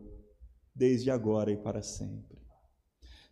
desde 0.74 1.10
agora 1.10 1.52
e 1.52 1.58
para 1.58 1.82
sempre. 1.82 2.35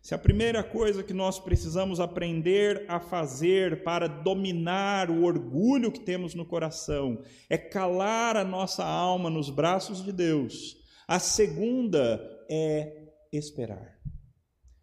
Se 0.04 0.14
a 0.14 0.18
primeira 0.18 0.62
coisa 0.62 1.02
que 1.02 1.14
nós 1.14 1.40
precisamos 1.40 1.98
aprender 1.98 2.84
a 2.88 3.00
fazer 3.00 3.82
para 3.82 4.06
dominar 4.06 5.08
o 5.08 5.24
orgulho 5.24 5.90
que 5.90 6.00
temos 6.00 6.34
no 6.34 6.44
coração 6.44 7.22
é 7.48 7.56
calar 7.56 8.36
a 8.36 8.44
nossa 8.44 8.84
alma 8.84 9.30
nos 9.30 9.48
braços 9.48 10.04
de 10.04 10.12
Deus, 10.12 10.76
a 11.08 11.18
segunda 11.18 12.20
é 12.50 13.14
esperar. 13.32 13.98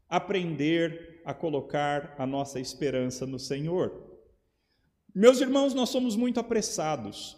Aprender 0.10 1.22
a 1.24 1.36
colocar 1.36 2.16
a 2.18 2.26
nossa 2.26 2.60
esperança 2.60 3.24
no 3.28 3.38
Senhor. 3.38 4.20
Meus 5.14 5.40
irmãos, 5.40 5.76
nós 5.76 5.90
somos 5.90 6.16
muito 6.16 6.40
apressados. 6.40 7.38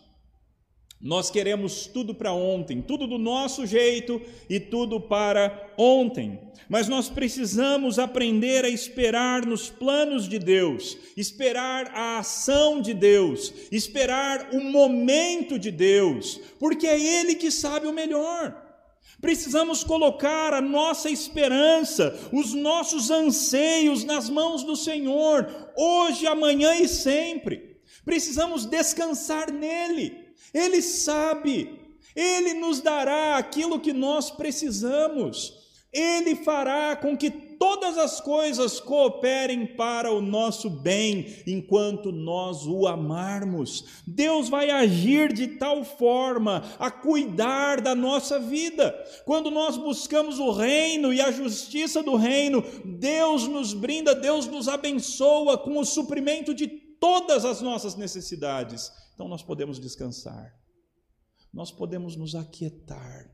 Nós 1.03 1.29
queremos 1.29 1.85
tudo 1.85 2.15
para 2.15 2.31
ontem, 2.31 2.81
tudo 2.81 3.05
do 3.05 3.17
nosso 3.17 3.67
jeito 3.67 4.21
e 4.49 4.57
tudo 4.57 5.01
para 5.01 5.73
ontem. 5.77 6.39
Mas 6.69 6.87
nós 6.87 7.09
precisamos 7.09 7.99
aprender 7.99 8.63
a 8.63 8.69
esperar 8.69 9.45
nos 9.45 9.69
planos 9.69 10.29
de 10.29 10.39
Deus, 10.39 10.97
esperar 11.17 11.91
a 11.93 12.19
ação 12.19 12.81
de 12.81 12.93
Deus, 12.93 13.53
esperar 13.69 14.51
o 14.53 14.63
momento 14.63 15.59
de 15.59 15.71
Deus, 15.71 16.39
porque 16.57 16.87
é 16.87 16.97
Ele 16.97 17.35
que 17.35 17.51
sabe 17.51 17.85
o 17.85 17.91
melhor. 17.91 18.57
Precisamos 19.19 19.83
colocar 19.83 20.53
a 20.53 20.61
nossa 20.61 21.09
esperança, 21.09 22.17
os 22.31 22.53
nossos 22.53 23.11
anseios 23.11 24.05
nas 24.05 24.29
mãos 24.29 24.63
do 24.63 24.77
Senhor, 24.77 25.49
hoje, 25.75 26.25
amanhã 26.25 26.75
e 26.75 26.87
sempre. 26.87 27.77
Precisamos 28.05 28.65
descansar 28.65 29.51
nele. 29.51 30.22
Ele 30.53 30.81
sabe, 30.81 31.79
ele 32.15 32.53
nos 32.53 32.81
dará 32.81 33.37
aquilo 33.37 33.79
que 33.79 33.93
nós 33.93 34.31
precisamos. 34.31 35.61
Ele 35.91 36.35
fará 36.35 36.95
com 36.95 37.15
que 37.15 37.29
todas 37.29 37.97
as 37.97 38.19
coisas 38.19 38.79
cooperem 38.79 39.65
para 39.65 40.11
o 40.11 40.21
nosso 40.21 40.69
bem, 40.69 41.35
enquanto 41.45 42.11
nós 42.11 42.65
o 42.65 42.87
amarmos. 42.87 43.85
Deus 44.05 44.49
vai 44.49 44.71
agir 44.71 45.31
de 45.31 45.47
tal 45.47 45.85
forma 45.85 46.63
a 46.79 46.89
cuidar 46.89 47.79
da 47.79 47.93
nossa 47.93 48.39
vida. 48.39 48.91
Quando 49.23 49.51
nós 49.51 49.77
buscamos 49.77 50.39
o 50.39 50.51
reino 50.51 51.13
e 51.13 51.21
a 51.21 51.31
justiça 51.31 52.01
do 52.01 52.15
reino, 52.15 52.63
Deus 52.83 53.47
nos 53.47 53.73
brinda, 53.73 54.15
Deus 54.15 54.47
nos 54.47 54.67
abençoa 54.67 55.57
com 55.59 55.77
o 55.77 55.85
suprimento 55.85 56.55
de 56.55 56.67
todas 56.67 57.45
as 57.45 57.61
nossas 57.61 57.95
necessidades. 57.95 58.91
Então 59.13 59.27
nós 59.27 59.43
podemos 59.43 59.79
descansar, 59.79 60.53
nós 61.53 61.71
podemos 61.71 62.15
nos 62.15 62.33
aquietar, 62.33 63.29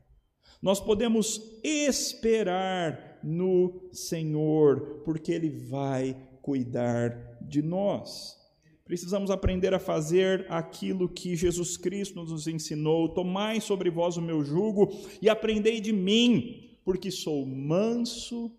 nós 0.60 0.78
podemos 0.78 1.40
esperar 1.64 3.18
no 3.24 3.88
Senhor, 3.92 5.02
porque 5.04 5.32
Ele 5.32 5.48
vai 5.48 6.14
cuidar 6.42 7.38
de 7.40 7.62
nós. 7.62 8.38
Precisamos 8.84 9.30
aprender 9.30 9.72
a 9.72 9.78
fazer 9.78 10.46
aquilo 10.50 11.08
que 11.08 11.36
Jesus 11.36 11.76
Cristo 11.76 12.16
nos 12.16 12.46
ensinou: 12.46 13.14
tomai 13.14 13.60
sobre 13.60 13.88
vós 13.88 14.16
o 14.16 14.22
meu 14.22 14.44
jugo 14.44 14.90
e 15.22 15.28
aprendei 15.28 15.80
de 15.80 15.92
mim, 15.92 16.78
porque 16.84 17.10
sou 17.10 17.46
manso 17.46 18.54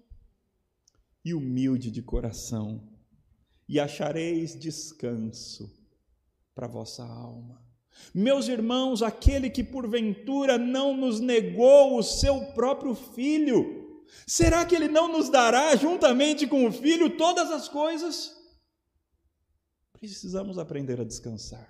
e 1.24 1.34
humilde 1.34 1.92
de 1.92 2.02
coração 2.02 2.90
e 3.70 3.80
achareis 3.80 4.58
descanso 4.60 5.81
para 6.54 6.68
vossa 6.68 7.04
alma. 7.04 7.62
Meus 8.14 8.48
irmãos, 8.48 9.02
aquele 9.02 9.50
que 9.50 9.64
porventura 9.64 10.58
não 10.58 10.96
nos 10.96 11.20
negou 11.20 11.98
o 11.98 12.04
seu 12.04 12.46
próprio 12.54 12.96
filho, 12.96 14.04
será 14.26 14.66
que 14.66 14.76
ele 14.76 14.88
não 14.88 15.12
nos 15.12 15.30
dará 15.30 15.76
juntamente 15.76 16.48
com 16.48 16.66
o 16.66 16.72
filho 16.72 17.18
todas 17.18 17.52
as 17.52 17.68
coisas? 17.68 18.36
Precisamos 19.94 20.58
aprender 20.58 21.00
a 21.00 21.04
descansar. 21.04 21.70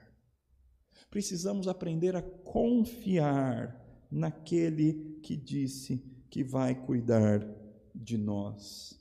Precisamos 1.10 1.68
aprender 1.68 2.16
a 2.16 2.22
confiar 2.22 3.78
naquele 4.10 5.20
que 5.22 5.36
disse 5.36 6.02
que 6.30 6.44
vai 6.44 6.74
cuidar 6.74 7.46
de 7.94 8.18
nós. 8.18 8.98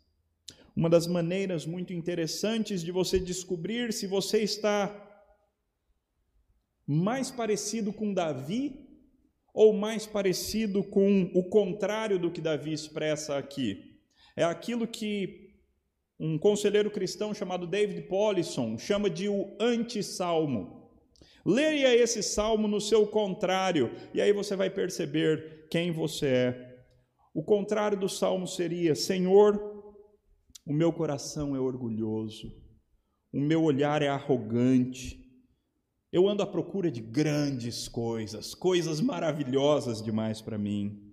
Uma 0.75 0.91
das 0.91 1.07
maneiras 1.07 1.65
muito 1.65 1.93
interessantes 1.93 2.83
de 2.83 2.91
você 2.91 3.19
descobrir 3.19 3.93
se 3.93 4.07
você 4.07 4.39
está 4.43 4.89
mais 6.93 7.31
parecido 7.31 7.93
com 7.93 8.13
Davi 8.13 8.85
ou 9.55 9.73
mais 9.73 10.07
parecido 10.07 10.83
com 10.83 11.31
o 11.33 11.45
contrário 11.45 12.19
do 12.19 12.33
que 12.33 12.41
Davi 12.41 12.73
expressa 12.73 13.39
aqui. 13.39 14.01
É 14.35 14.43
aquilo 14.43 14.89
que 14.89 15.55
um 16.19 16.37
conselheiro 16.37 16.91
cristão 16.91 17.33
chamado 17.33 17.65
David 17.65 18.09
Polisson 18.09 18.77
chama 18.77 19.09
de 19.09 19.29
o 19.29 19.57
anti-salmo. 19.61 20.91
Leia 21.47 21.95
esse 21.95 22.25
salmo 22.25 22.67
no 22.67 22.81
seu 22.81 23.07
contrário 23.07 23.95
e 24.13 24.21
aí 24.21 24.33
você 24.33 24.57
vai 24.57 24.69
perceber 24.69 25.69
quem 25.71 25.93
você 25.93 26.27
é. 26.27 26.77
O 27.33 27.45
contrário 27.45 27.97
do 27.97 28.09
salmo 28.09 28.49
seria: 28.49 28.97
Senhor, 28.97 29.95
o 30.67 30.73
meu 30.73 30.93
coração 30.93 31.55
é 31.55 31.61
orgulhoso, 31.61 32.53
o 33.33 33.41
meu 33.41 33.63
olhar 33.63 34.03
é 34.03 34.09
arrogante. 34.09 35.30
Eu 36.13 36.29
ando 36.29 36.43
à 36.43 36.47
procura 36.47 36.91
de 36.91 37.01
grandes 37.01 37.87
coisas, 37.87 38.55
coisas 38.55 39.01
maravilhosas 39.01 40.03
demais 40.03 40.41
para 40.41 40.59
mim. 40.59 41.11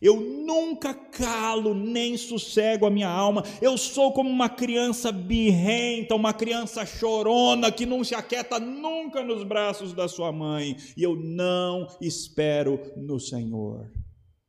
Eu 0.00 0.20
nunca 0.20 0.92
calo 0.94 1.74
nem 1.74 2.16
sossego 2.16 2.86
a 2.86 2.90
minha 2.90 3.08
alma. 3.08 3.42
Eu 3.62 3.78
sou 3.78 4.12
como 4.12 4.28
uma 4.28 4.48
criança 4.48 5.10
birrenta, 5.10 6.14
uma 6.14 6.34
criança 6.34 6.84
chorona 6.84 7.72
que 7.72 7.86
não 7.86 8.04
se 8.04 8.14
aquieta 8.14 8.60
nunca 8.60 9.24
nos 9.24 9.42
braços 9.42 9.92
da 9.92 10.06
sua 10.06 10.30
mãe. 10.30 10.76
E 10.96 11.02
eu 11.02 11.16
não 11.16 11.88
espero 12.00 12.80
no 12.96 13.18
Senhor. 13.18 13.90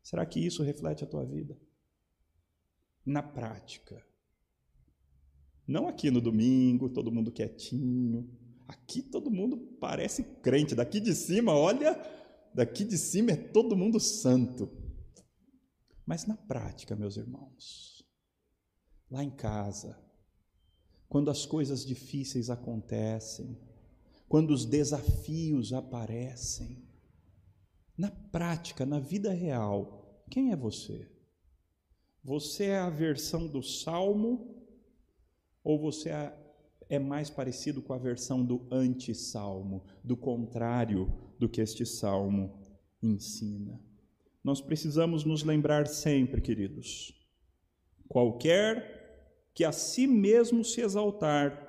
Será 0.04 0.26
que 0.26 0.40
isso 0.40 0.64
reflete 0.64 1.04
a 1.04 1.08
tua 1.08 1.26
vida? 1.26 1.58
Na 3.06 3.24
prática, 3.24 4.06
não 5.66 5.88
aqui 5.88 6.12
no 6.12 6.20
domingo, 6.20 6.90
todo 6.90 7.12
mundo 7.12 7.32
quietinho. 7.32 8.30
Aqui 8.68 9.02
todo 9.02 9.32
mundo 9.32 9.58
parece 9.80 10.24
crente. 10.42 10.76
Daqui 10.76 11.00
de 11.00 11.16
cima, 11.16 11.54
olha, 11.54 11.96
daqui 12.54 12.84
de 12.84 12.98
cima 12.98 13.32
é 13.32 13.36
todo 13.36 13.78
mundo 13.78 14.00
santo. 14.00 14.70
Mas 16.06 16.26
na 16.26 16.36
prática, 16.36 16.96
meus 16.96 17.18
irmãos, 17.18 18.06
lá 19.10 19.24
em 19.24 19.30
casa, 19.30 19.98
quando 21.08 21.32
as 21.32 21.46
coisas 21.46 21.86
difíceis 21.86 22.50
acontecem, 22.50 23.58
quando 24.28 24.52
os 24.52 24.66
desafios 24.66 25.72
aparecem, 25.72 26.86
na 27.98 28.12
prática, 28.12 28.86
na 28.86 29.00
vida 29.00 29.32
real, 29.32 30.24
quem 30.30 30.52
é 30.52 30.56
você? 30.56 31.10
Você 32.24 32.66
é 32.66 32.78
a 32.78 32.90
versão 32.90 33.48
do 33.48 33.64
salmo 33.64 34.56
ou 35.64 35.80
você 35.80 36.10
é, 36.10 36.47
é 36.90 36.98
mais 36.98 37.30
parecido 37.30 37.82
com 37.82 37.94
a 37.94 37.98
versão 37.98 38.44
do 38.44 38.66
anti-salmo, 38.72 39.84
do 40.04 40.16
contrário 40.16 41.12
do 41.38 41.50
que 41.50 41.62
este 41.62 41.86
salmo 41.86 42.60
ensina? 43.02 43.80
Nós 44.44 44.62
precisamos 44.62 45.24
nos 45.24 45.44
lembrar 45.44 45.88
sempre, 45.88 46.42
queridos, 46.42 47.14
qualquer 48.08 49.52
que 49.54 49.66
a 49.66 49.72
si 49.72 50.08
mesmo 50.08 50.64
se 50.64 50.82
exaltar 50.82 51.68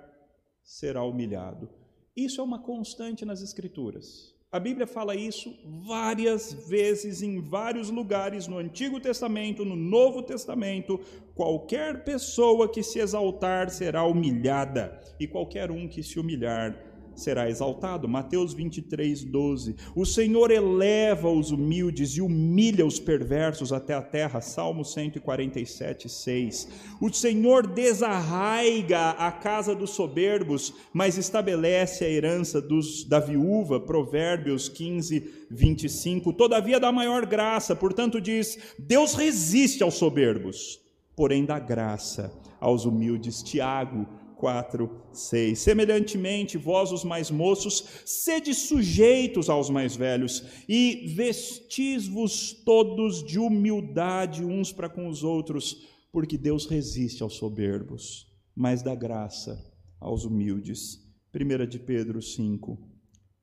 será 0.62 1.02
humilhado. 1.02 1.68
Isso 2.14 2.40
é 2.40 2.44
uma 2.44 2.58
constante 2.58 3.24
nas 3.24 3.42
Escrituras. 3.42 4.37
A 4.50 4.58
Bíblia 4.58 4.86
fala 4.86 5.14
isso 5.14 5.54
várias 5.86 6.54
vezes 6.66 7.20
em 7.20 7.38
vários 7.38 7.90
lugares 7.90 8.48
no 8.48 8.56
Antigo 8.56 8.98
Testamento, 8.98 9.62
no 9.62 9.76
Novo 9.76 10.22
Testamento. 10.22 10.98
Qualquer 11.34 12.02
pessoa 12.02 12.66
que 12.66 12.82
se 12.82 12.98
exaltar 12.98 13.68
será 13.68 14.04
humilhada, 14.04 14.98
e 15.20 15.26
qualquer 15.26 15.70
um 15.70 15.86
que 15.86 16.02
se 16.02 16.18
humilhar 16.18 16.74
será 17.20 17.48
exaltado. 17.48 18.08
Mateus 18.08 18.52
23, 18.52 19.24
12. 19.24 19.76
O 19.94 20.04
Senhor 20.04 20.50
eleva 20.50 21.28
os 21.28 21.50
humildes 21.50 22.16
e 22.16 22.20
humilha 22.20 22.86
os 22.86 22.98
perversos 22.98 23.72
até 23.72 23.94
a 23.94 24.02
terra. 24.02 24.40
Salmo 24.40 24.84
147, 24.84 26.08
6. 26.08 26.68
O 27.00 27.12
Senhor 27.12 27.66
desarraiga 27.66 29.10
a 29.10 29.30
casa 29.32 29.74
dos 29.74 29.90
soberbos, 29.90 30.74
mas 30.92 31.18
estabelece 31.18 32.04
a 32.04 32.08
herança 32.08 32.60
dos, 32.60 33.04
da 33.04 33.20
viúva. 33.20 33.80
Provérbios 33.80 34.68
15, 34.68 35.46
25. 35.50 36.32
Todavia 36.32 36.80
dá 36.80 36.92
maior 36.92 37.26
graça, 37.26 37.74
portanto 37.74 38.20
diz: 38.20 38.58
Deus 38.78 39.14
resiste 39.14 39.82
aos 39.82 39.94
soberbos, 39.94 40.80
porém 41.16 41.44
dá 41.44 41.58
graça 41.58 42.32
aos 42.60 42.84
humildes. 42.84 43.42
Tiago 43.42 44.06
4, 44.38 44.90
6. 45.12 45.58
Semelhantemente, 45.58 46.56
vós, 46.56 46.92
os 46.92 47.04
mais 47.04 47.30
moços, 47.30 47.84
sede 48.06 48.54
sujeitos 48.54 49.50
aos 49.50 49.68
mais 49.68 49.96
velhos, 49.96 50.44
e 50.68 51.12
vestis-vos 51.14 52.52
todos 52.64 53.22
de 53.22 53.38
humildade 53.38 54.44
uns 54.44 54.72
para 54.72 54.88
com 54.88 55.08
os 55.08 55.24
outros, 55.24 55.86
porque 56.12 56.38
Deus 56.38 56.66
resiste 56.66 57.22
aos 57.22 57.34
soberbos, 57.34 58.32
mas 58.54 58.80
dá 58.82 58.94
graça 58.94 59.58
aos 60.00 60.24
humildes. 60.24 61.04
1 61.34 61.66
de 61.66 61.78
Pedro 61.78 62.22
5, 62.22 62.78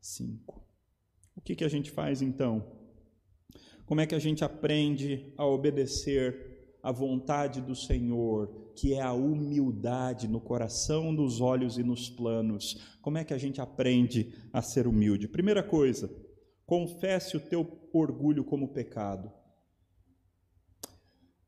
5. 0.01 0.65
O 1.35 1.41
que, 1.41 1.55
que 1.55 1.63
a 1.63 1.69
gente 1.69 1.91
faz 1.91 2.21
então? 2.21 2.65
Como 3.85 4.01
é 4.01 4.07
que 4.07 4.15
a 4.15 4.19
gente 4.19 4.43
aprende 4.43 5.31
a 5.37 5.45
obedecer 5.45 6.54
a 6.85 6.91
vontade 6.91 7.61
do 7.61 7.75
Senhor, 7.75 8.71
que 8.75 8.93
é 8.93 9.01
a 9.01 9.11
humildade 9.11 10.27
no 10.27 10.39
coração, 10.39 11.11
nos 11.11 11.41
olhos 11.41 11.79
e 11.79 11.83
nos 11.83 12.11
planos. 12.11 12.99
Como 13.01 13.17
é 13.17 13.23
que 13.23 13.33
a 13.33 13.39
gente 13.39 13.59
aprende 13.59 14.35
a 14.53 14.61
ser 14.61 14.85
humilde? 14.85 15.27
Primeira 15.27 15.63
coisa, 15.63 16.07
confesse 16.63 17.35
o 17.35 17.39
teu 17.39 17.89
orgulho 17.91 18.43
como 18.43 18.67
pecado. 18.67 19.31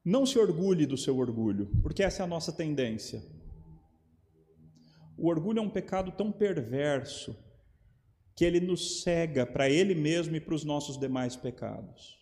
Não 0.04 0.26
se 0.26 0.40
orgulhe 0.40 0.88
do 0.88 0.98
seu 0.98 1.16
orgulho, 1.20 1.70
porque 1.84 2.02
essa 2.02 2.24
é 2.24 2.26
a 2.26 2.28
nossa 2.28 2.52
tendência. 2.52 3.24
O 5.16 5.28
orgulho 5.28 5.60
é 5.60 5.62
um 5.62 5.70
pecado 5.70 6.12
tão 6.14 6.32
perverso 6.32 7.38
que 8.36 8.44
ele 8.44 8.60
nos 8.60 9.04
cega 9.04 9.46
para 9.46 9.70
ele 9.70 9.94
mesmo 9.94 10.36
e 10.36 10.42
para 10.42 10.56
os 10.56 10.64
nossos 10.64 10.98
demais 10.98 11.36
pecados. 11.36 12.18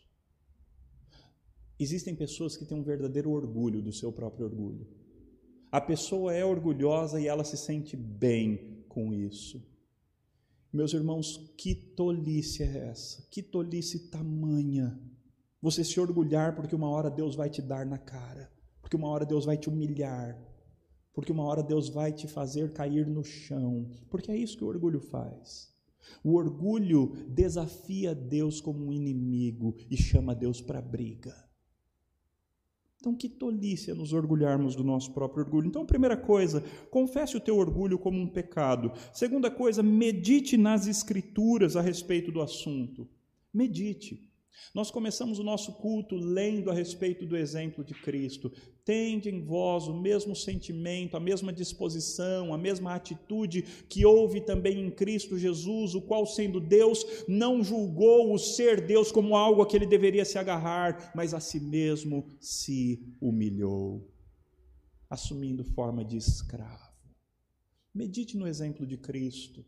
Existem 1.79 2.15
pessoas 2.15 2.55
que 2.55 2.65
têm 2.65 2.77
um 2.77 2.83
verdadeiro 2.83 3.31
orgulho 3.31 3.81
do 3.81 3.91
seu 3.91 4.11
próprio 4.11 4.45
orgulho. 4.45 4.87
A 5.71 5.81
pessoa 5.81 6.33
é 6.33 6.45
orgulhosa 6.45 7.19
e 7.19 7.27
ela 7.27 7.43
se 7.43 7.57
sente 7.57 7.97
bem 7.97 8.85
com 8.87 9.13
isso. 9.13 9.61
Meus 10.71 10.93
irmãos, 10.93 11.53
que 11.57 11.75
tolice 11.75 12.63
é 12.63 12.89
essa? 12.89 13.27
Que 13.29 13.43
tolice 13.43 14.09
tamanha. 14.09 14.99
Você 15.61 15.83
se 15.83 15.99
orgulhar 15.99 16.55
porque 16.55 16.75
uma 16.75 16.89
hora 16.89 17.09
Deus 17.09 17.35
vai 17.35 17.49
te 17.49 17.61
dar 17.61 17.85
na 17.85 17.97
cara, 17.97 18.51
porque 18.81 18.95
uma 18.95 19.09
hora 19.09 19.25
Deus 19.25 19.45
vai 19.45 19.57
te 19.57 19.67
humilhar, 19.67 20.39
porque 21.13 21.31
uma 21.31 21.43
hora 21.43 21.63
Deus 21.63 21.89
vai 21.89 22.13
te 22.13 22.27
fazer 22.27 22.71
cair 22.71 23.07
no 23.07 23.23
chão, 23.23 23.89
porque 24.09 24.31
é 24.31 24.37
isso 24.37 24.57
que 24.57 24.63
o 24.63 24.67
orgulho 24.67 24.99
faz. 24.99 25.73
O 26.23 26.35
orgulho 26.35 27.13
desafia 27.29 28.13
Deus 28.13 28.61
como 28.61 28.85
um 28.85 28.93
inimigo 28.93 29.75
e 29.89 29.97
chama 29.97 30.35
Deus 30.35 30.61
para 30.61 30.81
briga. 30.81 31.44
Então, 33.05 33.13
que 33.13 33.29
tolice 33.29 33.91
é 33.91 33.93
nos 33.93 34.13
orgulharmos 34.13 34.75
do 34.75 34.83
nosso 34.83 35.13
próprio 35.13 35.43
orgulho. 35.43 35.67
Então, 35.67 35.85
primeira 35.85 36.17
coisa, 36.17 36.63
confesse 36.89 37.37
o 37.37 37.39
teu 37.39 37.55
orgulho 37.55 37.99
como 37.99 38.19
um 38.19 38.27
pecado. 38.27 38.91
Segunda 39.13 39.51
coisa, 39.51 39.83
medite 39.83 40.57
nas 40.57 40.87
Escrituras 40.87 41.75
a 41.75 41.81
respeito 41.81 42.31
do 42.31 42.41
assunto. 42.41 43.07
Medite. 43.53 44.27
Nós 44.73 44.91
começamos 44.91 45.39
o 45.39 45.43
nosso 45.43 45.73
culto 45.73 46.15
lendo 46.15 46.69
a 46.69 46.73
respeito 46.73 47.25
do 47.25 47.37
exemplo 47.37 47.83
de 47.83 47.93
Cristo. 47.93 48.51
Tende 48.83 49.29
em 49.29 49.43
vós 49.43 49.87
o 49.87 49.93
mesmo 49.93 50.35
sentimento, 50.35 51.15
a 51.15 51.19
mesma 51.19 51.51
disposição, 51.51 52.53
a 52.53 52.57
mesma 52.57 52.93
atitude 52.93 53.61
que 53.89 54.05
houve 54.05 54.41
também 54.41 54.79
em 54.79 54.91
Cristo 54.91 55.37
Jesus, 55.37 55.95
o 55.95 56.01
qual, 56.01 56.25
sendo 56.25 56.59
Deus, 56.59 57.05
não 57.27 57.63
julgou 57.63 58.33
o 58.33 58.37
ser 58.37 58.85
Deus 58.85 59.11
como 59.11 59.35
algo 59.35 59.61
a 59.61 59.67
que 59.67 59.75
ele 59.75 59.85
deveria 59.85 60.25
se 60.25 60.37
agarrar, 60.37 61.11
mas 61.15 61.33
a 61.33 61.39
si 61.39 61.59
mesmo 61.59 62.27
se 62.39 63.15
humilhou, 63.19 64.07
assumindo 65.09 65.63
forma 65.63 66.03
de 66.03 66.17
escravo. 66.17 66.93
Medite 67.93 68.37
no 68.37 68.45
exemplo 68.45 68.85
de 68.85 68.97
Cristo. 68.97 69.65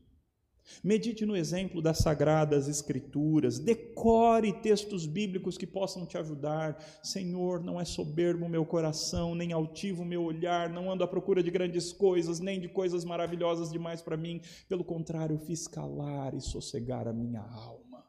Medite 0.84 1.26
no 1.26 1.36
exemplo 1.36 1.82
das 1.82 2.00
sagradas 2.00 2.68
escrituras, 2.68 3.60
decore 3.60 4.54
textos 4.62 5.06
bíblicos 5.06 5.58
que 5.58 5.66
possam 5.66 6.06
te 6.06 6.18
ajudar. 6.18 6.78
Senhor, 7.02 7.64
não 7.64 7.80
é 7.80 7.86
soberbo 7.86 8.46
o 8.46 8.50
meu 8.50 8.66
coração, 8.66 9.34
nem 9.34 9.54
altivo 9.54 10.04
o 10.04 10.06
meu 10.06 10.24
olhar, 10.24 10.70
não 10.70 10.92
ando 10.92 11.04
à 11.04 11.08
procura 11.08 11.42
de 11.42 11.52
grandes 11.52 11.92
coisas, 11.92 12.40
nem 12.40 12.60
de 12.60 12.68
coisas 12.68 13.04
maravilhosas 13.04 13.72
demais 13.72 14.02
para 14.02 14.18
mim. 14.18 14.42
Pelo 14.68 14.84
contrário, 14.84 15.38
fiz 15.38 15.68
calar 15.68 16.34
e 16.34 16.42
sossegar 16.42 17.08
a 17.08 17.14
minha 17.14 17.42
alma. 17.42 18.06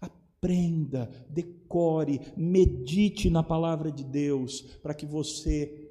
Aprenda, 0.00 1.10
decore, 1.30 2.20
medite 2.36 3.30
na 3.30 3.42
palavra 3.42 3.90
de 3.90 4.04
Deus, 4.04 4.60
para 4.82 4.92
que 4.92 5.06
você 5.06 5.83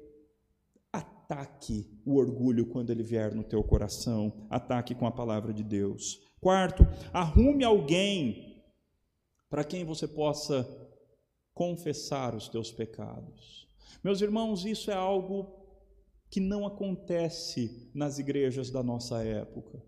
ataque 1.24 1.90
o 2.04 2.16
orgulho 2.16 2.66
quando 2.66 2.90
ele 2.90 3.02
vier 3.02 3.34
no 3.34 3.42
teu 3.42 3.62
coração, 3.64 4.46
ataque 4.50 4.94
com 4.94 5.06
a 5.06 5.10
palavra 5.10 5.52
de 5.54 5.64
Deus. 5.64 6.20
Quarto, 6.40 6.86
arrume 7.12 7.64
alguém 7.64 8.62
para 9.48 9.64
quem 9.64 9.84
você 9.84 10.06
possa 10.06 10.68
confessar 11.54 12.34
os 12.34 12.48
teus 12.48 12.70
pecados. 12.70 13.66
Meus 14.02 14.20
irmãos, 14.20 14.66
isso 14.66 14.90
é 14.90 14.94
algo 14.94 15.64
que 16.28 16.40
não 16.40 16.66
acontece 16.66 17.90
nas 17.94 18.18
igrejas 18.18 18.70
da 18.70 18.82
nossa 18.82 19.22
época. 19.24 19.82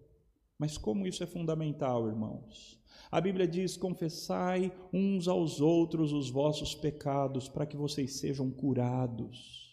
Mas 0.58 0.78
como 0.78 1.06
isso 1.06 1.22
é 1.22 1.26
fundamental, 1.26 2.08
irmãos? 2.08 2.80
A 3.10 3.20
Bíblia 3.20 3.46
diz: 3.46 3.76
confessai 3.76 4.72
uns 4.90 5.28
aos 5.28 5.60
outros 5.60 6.12
os 6.12 6.30
vossos 6.30 6.74
pecados, 6.74 7.46
para 7.46 7.66
que 7.66 7.76
vocês 7.76 8.18
sejam 8.18 8.50
curados. 8.50 9.65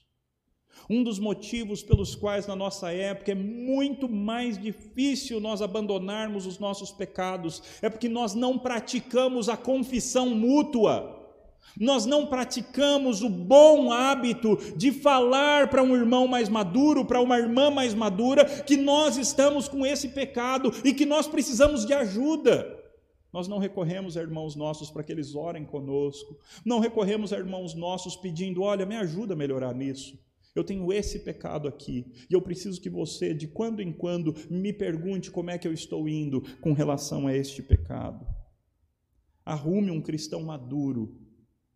Um 0.90 1.04
dos 1.04 1.18
motivos 1.18 1.82
pelos 1.82 2.14
quais 2.14 2.46
na 2.46 2.56
nossa 2.56 2.92
época 2.92 3.32
é 3.32 3.36
muito 3.36 4.10
mais 4.10 4.58
difícil 4.58 5.40
nós 5.40 5.62
abandonarmos 5.62 6.46
os 6.46 6.60
nossos 6.60 6.92
pecados 6.92 7.64
é 7.82 7.90
porque 7.90 8.10
nós 8.10 8.34
não 8.34 8.58
praticamos 8.58 9.48
a 9.48 9.56
confissão 9.56 10.30
mútua. 10.30 11.22
Nós 11.80 12.06
não 12.06 12.28
praticamos 12.28 13.24
o 13.24 13.30
bom 13.30 13.92
hábito 13.92 14.58
de 14.76 14.92
falar 14.92 15.70
para 15.70 15.82
um 15.82 15.96
irmão 15.96 16.28
mais 16.28 16.48
maduro, 16.48 17.04
para 17.06 17.22
uma 17.22 17.40
irmã 17.40 17.72
mais 17.72 17.94
madura, 17.94 18.46
que 18.46 18.78
nós 18.78 19.18
estamos 19.18 19.68
com 19.68 19.86
esse 19.86 20.10
pecado 20.10 20.72
e 20.84 20.94
que 20.94 21.06
nós 21.06 21.28
precisamos 21.28 21.86
de 21.86 21.94
ajuda. 21.94 22.80
Nós 23.32 23.48
não 23.48 23.58
recorremos 23.58 24.16
a 24.16 24.22
irmãos 24.22 24.56
nossos 24.56 24.92
para 24.92 25.02
que 25.02 25.12
eles 25.12 25.34
orem 25.34 25.66
conosco, 25.66 26.38
não 26.64 26.80
recorremos 26.80 27.34
a 27.34 27.38
irmãos 27.38 27.74
nossos 27.74 28.16
pedindo: 28.16 28.62
olha, 28.62 28.86
me 28.86 28.96
ajuda 28.96 29.34
a 29.34 29.38
melhorar 29.38 29.74
nisso. 29.74 30.23
Eu 30.56 30.64
tenho 30.64 30.94
esse 30.94 31.20
pecado 31.20 31.68
aqui 31.68 32.06
e 32.30 32.34
eu 32.34 32.42
preciso 32.42 32.80
que 32.80 32.90
você, 32.90 33.34
de 33.34 33.48
quando 33.48 33.82
em 33.82 33.92
quando, 33.92 34.36
me 34.50 34.72
pergunte 34.72 35.32
como 35.32 35.50
é 35.50 35.58
que 35.58 35.68
eu 35.68 35.74
estou 35.74 36.08
indo 36.08 36.42
com 36.62 36.74
relação 36.74 37.28
a 37.28 37.36
este 37.36 37.64
pecado. 37.64 38.26
Arrume 39.44 39.90
um 39.90 40.02
cristão 40.02 40.44
maduro, 40.44 41.20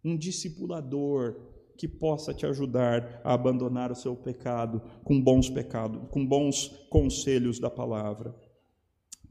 um 0.03 0.15
discipulador 0.15 1.35
que 1.77 1.87
possa 1.87 2.33
te 2.33 2.45
ajudar 2.45 3.21
a 3.23 3.33
abandonar 3.33 3.91
o 3.91 3.95
seu 3.95 4.15
pecado 4.15 4.81
com 5.03 5.21
bons 5.21 5.49
pecados, 5.49 6.09
com 6.09 6.25
bons 6.25 6.67
conselhos 6.89 7.59
da 7.59 7.69
palavra. 7.69 8.35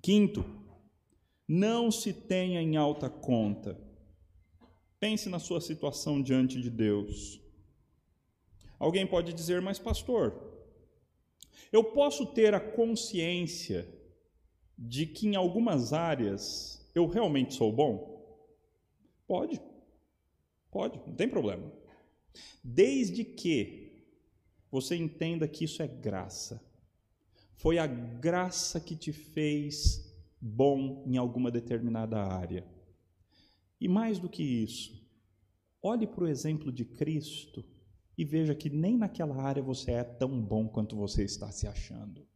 Quinto, 0.03 0.45
não 1.49 1.91
se 1.91 2.13
tenha 2.13 2.61
em 2.61 2.77
alta 2.77 3.09
conta. 3.09 3.81
Pense 4.99 5.29
na 5.29 5.39
sua 5.39 5.61
situação 5.61 6.23
diante 6.23 6.61
de 6.61 6.71
Deus. 6.71 7.41
Alguém 8.79 9.07
pode 9.07 9.33
dizer, 9.33 9.61
mas 9.63 9.79
pastor, 9.79 10.35
eu 11.73 11.83
posso 11.83 12.27
ter 12.27 12.55
a 12.55 12.61
consciência 12.61 13.89
de 14.77 15.07
que 15.07 15.27
em 15.27 15.37
algumas 15.37 15.93
áreas 15.93 16.87
eu 16.95 17.07
realmente 17.07 17.55
sou 17.55 17.73
bom? 17.73 18.17
Pode, 19.27 19.61
pode, 20.71 20.99
não 21.07 21.15
tem 21.15 21.29
problema. 21.29 21.73
Desde 22.63 23.25
que 23.25 23.87
você 24.71 24.97
entenda 24.97 25.49
que 25.49 25.65
isso 25.65 25.83
é 25.83 25.87
graça. 25.87 26.63
Foi 27.55 27.79
a 27.79 27.87
graça 27.87 28.79
que 28.79 28.95
te 28.95 29.13
fez 29.13 30.15
bom 30.41 31.03
em 31.07 31.17
alguma 31.17 31.51
determinada 31.51 32.23
área. 32.23 32.67
E 33.81 33.89
mais 33.89 34.19
do 34.19 34.29
que 34.29 34.43
isso, 34.43 35.03
olhe 35.83 36.07
para 36.07 36.25
o 36.25 36.29
exemplo 36.29 36.71
de 36.71 36.85
Cristo 36.85 37.65
e 38.17 38.25
veja 38.25 38.55
que 38.55 38.71
nem 38.71 38.97
naquela 38.97 39.37
área 39.43 39.63
você 39.63 39.93
é 39.93 40.05
tão 40.05 40.41
bom 40.41 40.69
quanto 40.69 40.97
você 40.97 41.25
está 41.25 41.51
se 41.51 41.67
achando. 41.67 42.27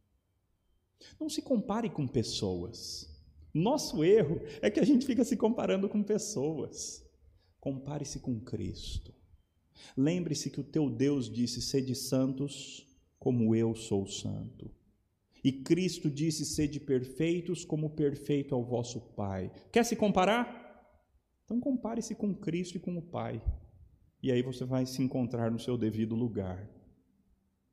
Não 1.19 1.29
se 1.29 1.41
compare 1.41 1.89
com 1.89 2.07
pessoas. 2.07 3.09
Nosso 3.53 4.03
erro 4.03 4.39
é 4.61 4.69
que 4.69 4.79
a 4.79 4.85
gente 4.85 5.05
fica 5.05 5.23
se 5.23 5.35
comparando 5.35 5.89
com 5.89 6.03
pessoas. 6.03 7.03
Compare-se 7.59 8.19
com 8.19 8.39
Cristo. 8.39 9.13
Lembre-se 9.97 10.49
que 10.49 10.59
o 10.59 10.63
teu 10.63 10.89
Deus 10.89 11.29
disse: 11.29 11.61
sede 11.61 11.95
santos, 11.95 12.87
como 13.19 13.55
eu 13.55 13.75
sou 13.75 14.05
santo. 14.07 14.71
E 15.43 15.51
Cristo 15.51 16.09
disse: 16.09 16.45
sede 16.45 16.79
perfeitos, 16.79 17.65
como 17.65 17.89
perfeito 17.89 18.53
é 18.53 18.57
o 18.57 18.63
vosso 18.63 19.01
Pai. 19.15 19.51
Quer 19.71 19.83
se 19.83 19.95
comparar? 19.95 20.61
Então 21.43 21.59
compare-se 21.59 22.15
com 22.15 22.33
Cristo 22.33 22.77
e 22.77 22.79
com 22.79 22.97
o 22.97 23.01
Pai. 23.01 23.41
E 24.23 24.31
aí 24.31 24.41
você 24.41 24.63
vai 24.65 24.85
se 24.85 25.01
encontrar 25.01 25.49
no 25.49 25.59
seu 25.59 25.77
devido 25.77 26.15
lugar. 26.15 26.69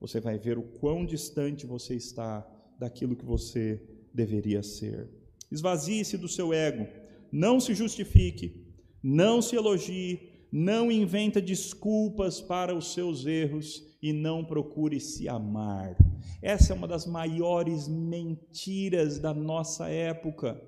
Você 0.00 0.20
vai 0.20 0.38
ver 0.38 0.56
o 0.56 0.62
quão 0.62 1.04
distante 1.04 1.66
você 1.66 1.94
está 1.94 2.46
daquilo 2.78 3.16
que 3.16 3.24
você 3.24 3.82
deveria 4.14 4.62
ser. 4.62 5.10
Esvazie-se 5.50 6.16
do 6.16 6.28
seu 6.28 6.52
ego, 6.52 6.86
não 7.30 7.58
se 7.58 7.74
justifique, 7.74 8.66
não 9.02 9.42
se 9.42 9.56
elogie, 9.56 10.46
não 10.50 10.90
inventa 10.90 11.40
desculpas 11.40 12.40
para 12.40 12.74
os 12.74 12.94
seus 12.94 13.26
erros 13.26 13.96
e 14.00 14.12
não 14.12 14.44
procure 14.44 15.00
se 15.00 15.28
amar. 15.28 15.96
Essa 16.40 16.72
é 16.72 16.76
uma 16.76 16.88
das 16.88 17.06
maiores 17.06 17.88
mentiras 17.88 19.18
da 19.18 19.34
nossa 19.34 19.88
época. 19.88 20.60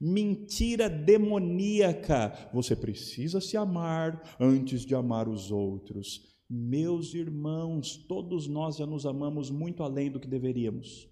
Mentira 0.00 0.90
demoníaca. 0.90 2.50
Você 2.52 2.76
precisa 2.76 3.40
se 3.40 3.56
amar 3.56 4.36
antes 4.38 4.84
de 4.84 4.94
amar 4.94 5.28
os 5.28 5.50
outros. 5.50 6.36
Meus 6.48 7.14
irmãos, 7.14 7.96
todos 7.96 8.46
nós 8.46 8.76
já 8.76 8.86
nos 8.86 9.06
amamos 9.06 9.50
muito 9.50 9.82
além 9.82 10.10
do 10.10 10.20
que 10.20 10.28
deveríamos. 10.28 11.08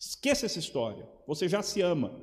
Esqueça 0.00 0.46
essa 0.46 0.58
história. 0.58 1.08
Você 1.26 1.48
já 1.48 1.62
se 1.62 1.80
ama. 1.80 2.18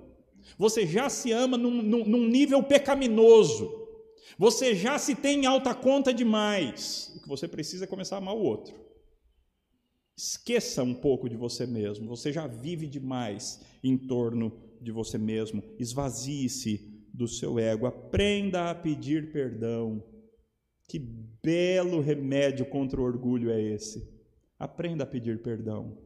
Você 0.58 0.86
já 0.86 1.08
se 1.08 1.32
ama 1.32 1.58
num, 1.58 1.82
num, 1.82 2.06
num 2.06 2.28
nível 2.28 2.64
pecaminoso. 2.64 3.80
Você 4.38 4.76
já 4.76 4.98
se 4.98 5.16
tem 5.16 5.44
em 5.44 5.46
alta 5.46 5.74
conta 5.74 6.14
demais. 6.14 7.14
O 7.16 7.22
que 7.22 7.28
você 7.28 7.48
precisa 7.48 7.84
é 7.84 7.88
começar 7.88 8.16
a 8.16 8.18
amar 8.18 8.36
o 8.36 8.42
outro. 8.42 8.74
Esqueça 10.18 10.84
um 10.84 10.94
pouco 10.94 11.30
de 11.30 11.38
você 11.38 11.66
mesmo. 11.66 12.08
Você 12.10 12.34
já 12.34 12.48
vive 12.48 12.88
demais 12.88 13.62
em 13.84 13.98
torno 13.98 14.71
de 14.82 14.92
você 14.92 15.18
mesmo. 15.18 15.64
Esvazie-se 15.80 17.08
do 17.14 17.28
seu 17.28 17.60
ego. 17.60 17.86
Aprenda 17.86 18.70
a 18.70 18.76
pedir 18.76 19.32
perdão. 19.32 20.04
Que 20.88 21.00
belo 21.00 22.02
remédio 22.02 22.66
contra 22.66 23.00
o 23.00 23.04
orgulho 23.04 23.52
é 23.52 23.62
esse? 23.62 24.10
Aprenda 24.60 25.04
a 25.04 25.08
pedir 25.08 25.42
perdão. 25.42 25.98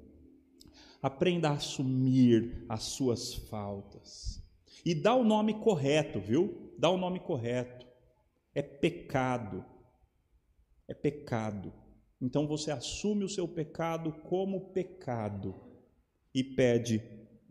Aprenda 1.02 1.50
a 1.50 1.54
assumir 1.54 2.66
as 2.70 2.84
suas 2.84 3.34
faltas. 3.34 4.44
E 4.86 4.94
dá 4.94 5.16
o 5.16 5.24
nome 5.24 5.56
correto, 5.56 6.20
viu? 6.20 6.74
Dá 6.78 6.90
o 6.90 6.98
nome 6.98 7.20
correto. 7.20 7.86
É 8.54 8.62
pecado. 8.62 9.66
É 10.88 10.94
pecado. 10.94 11.74
Então 12.22 12.48
você 12.48 12.72
assume 12.72 13.24
o 13.24 13.30
seu 13.30 13.48
pecado 13.48 14.12
como 14.24 14.72
pecado 14.72 15.56
e 16.34 16.44
pede 16.44 17.02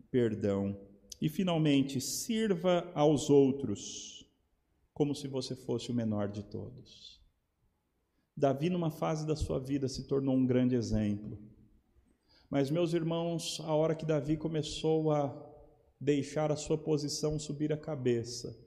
perdão. 0.09 0.84
E 1.21 1.29
finalmente, 1.29 2.01
sirva 2.01 2.91
aos 2.93 3.29
outros 3.29 4.25
como 4.93 5.13
se 5.13 5.27
você 5.27 5.55
fosse 5.55 5.91
o 5.91 5.93
menor 5.93 6.29
de 6.29 6.43
todos. 6.43 7.21
Davi, 8.35 8.69
numa 8.69 8.91
fase 8.91 9.25
da 9.25 9.35
sua 9.35 9.59
vida, 9.59 9.87
se 9.87 10.07
tornou 10.07 10.35
um 10.35 10.45
grande 10.45 10.75
exemplo. 10.75 11.37
Mas, 12.49 12.69
meus 12.69 12.93
irmãos, 12.93 13.59
a 13.61 13.73
hora 13.73 13.95
que 13.95 14.05
Davi 14.05 14.37
começou 14.37 15.11
a 15.11 15.33
deixar 15.99 16.51
a 16.51 16.55
sua 16.55 16.77
posição 16.77 17.39
subir 17.39 17.71
a 17.71 17.77
cabeça, 17.77 18.57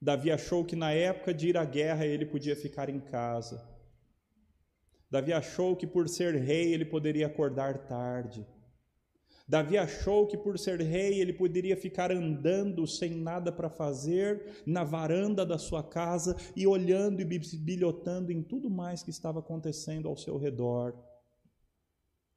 Davi 0.00 0.30
achou 0.30 0.64
que 0.64 0.76
na 0.76 0.92
época 0.92 1.32
de 1.32 1.48
ir 1.48 1.56
à 1.56 1.64
guerra 1.64 2.04
ele 2.04 2.26
podia 2.26 2.54
ficar 2.54 2.90
em 2.90 3.00
casa. 3.00 3.66
Davi 5.10 5.32
achou 5.32 5.74
que 5.74 5.86
por 5.86 6.08
ser 6.08 6.34
rei 6.34 6.74
ele 6.74 6.84
poderia 6.84 7.26
acordar 7.26 7.86
tarde. 7.86 8.46
Davi 9.46 9.76
achou 9.76 10.26
que 10.26 10.38
por 10.38 10.58
ser 10.58 10.80
rei 10.80 11.20
ele 11.20 11.32
poderia 11.32 11.76
ficar 11.76 12.10
andando 12.10 12.86
sem 12.86 13.14
nada 13.14 13.52
para 13.52 13.68
fazer 13.68 14.62
na 14.64 14.82
varanda 14.84 15.44
da 15.44 15.58
sua 15.58 15.82
casa 15.82 16.34
e 16.56 16.66
olhando 16.66 17.20
e 17.20 17.24
bilhotando 17.24 18.32
em 18.32 18.42
tudo 18.42 18.70
mais 18.70 19.02
que 19.02 19.10
estava 19.10 19.40
acontecendo 19.40 20.08
ao 20.08 20.16
seu 20.16 20.38
redor. 20.38 20.94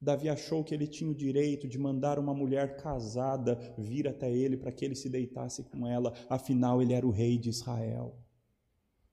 Davi 0.01 0.27
achou 0.27 0.63
que 0.63 0.75
ele 0.75 0.85
tinha 0.85 1.09
o 1.09 1.15
direito 1.15 1.67
de 1.67 1.79
mandar 1.79 2.19
uma 2.19 2.33
mulher 2.33 2.75
casada 2.75 3.57
vir 3.77 4.07
até 4.07 4.29
ele 4.29 4.57
para 4.57 4.71
que 4.71 4.83
ele 4.83 4.93
se 4.93 5.09
deitasse 5.09 5.63
com 5.63 5.87
ela, 5.87 6.13
afinal 6.29 6.81
ele 6.81 6.93
era 6.93 7.07
o 7.07 7.11
rei 7.11 7.37
de 7.37 7.49
Israel. 7.49 8.15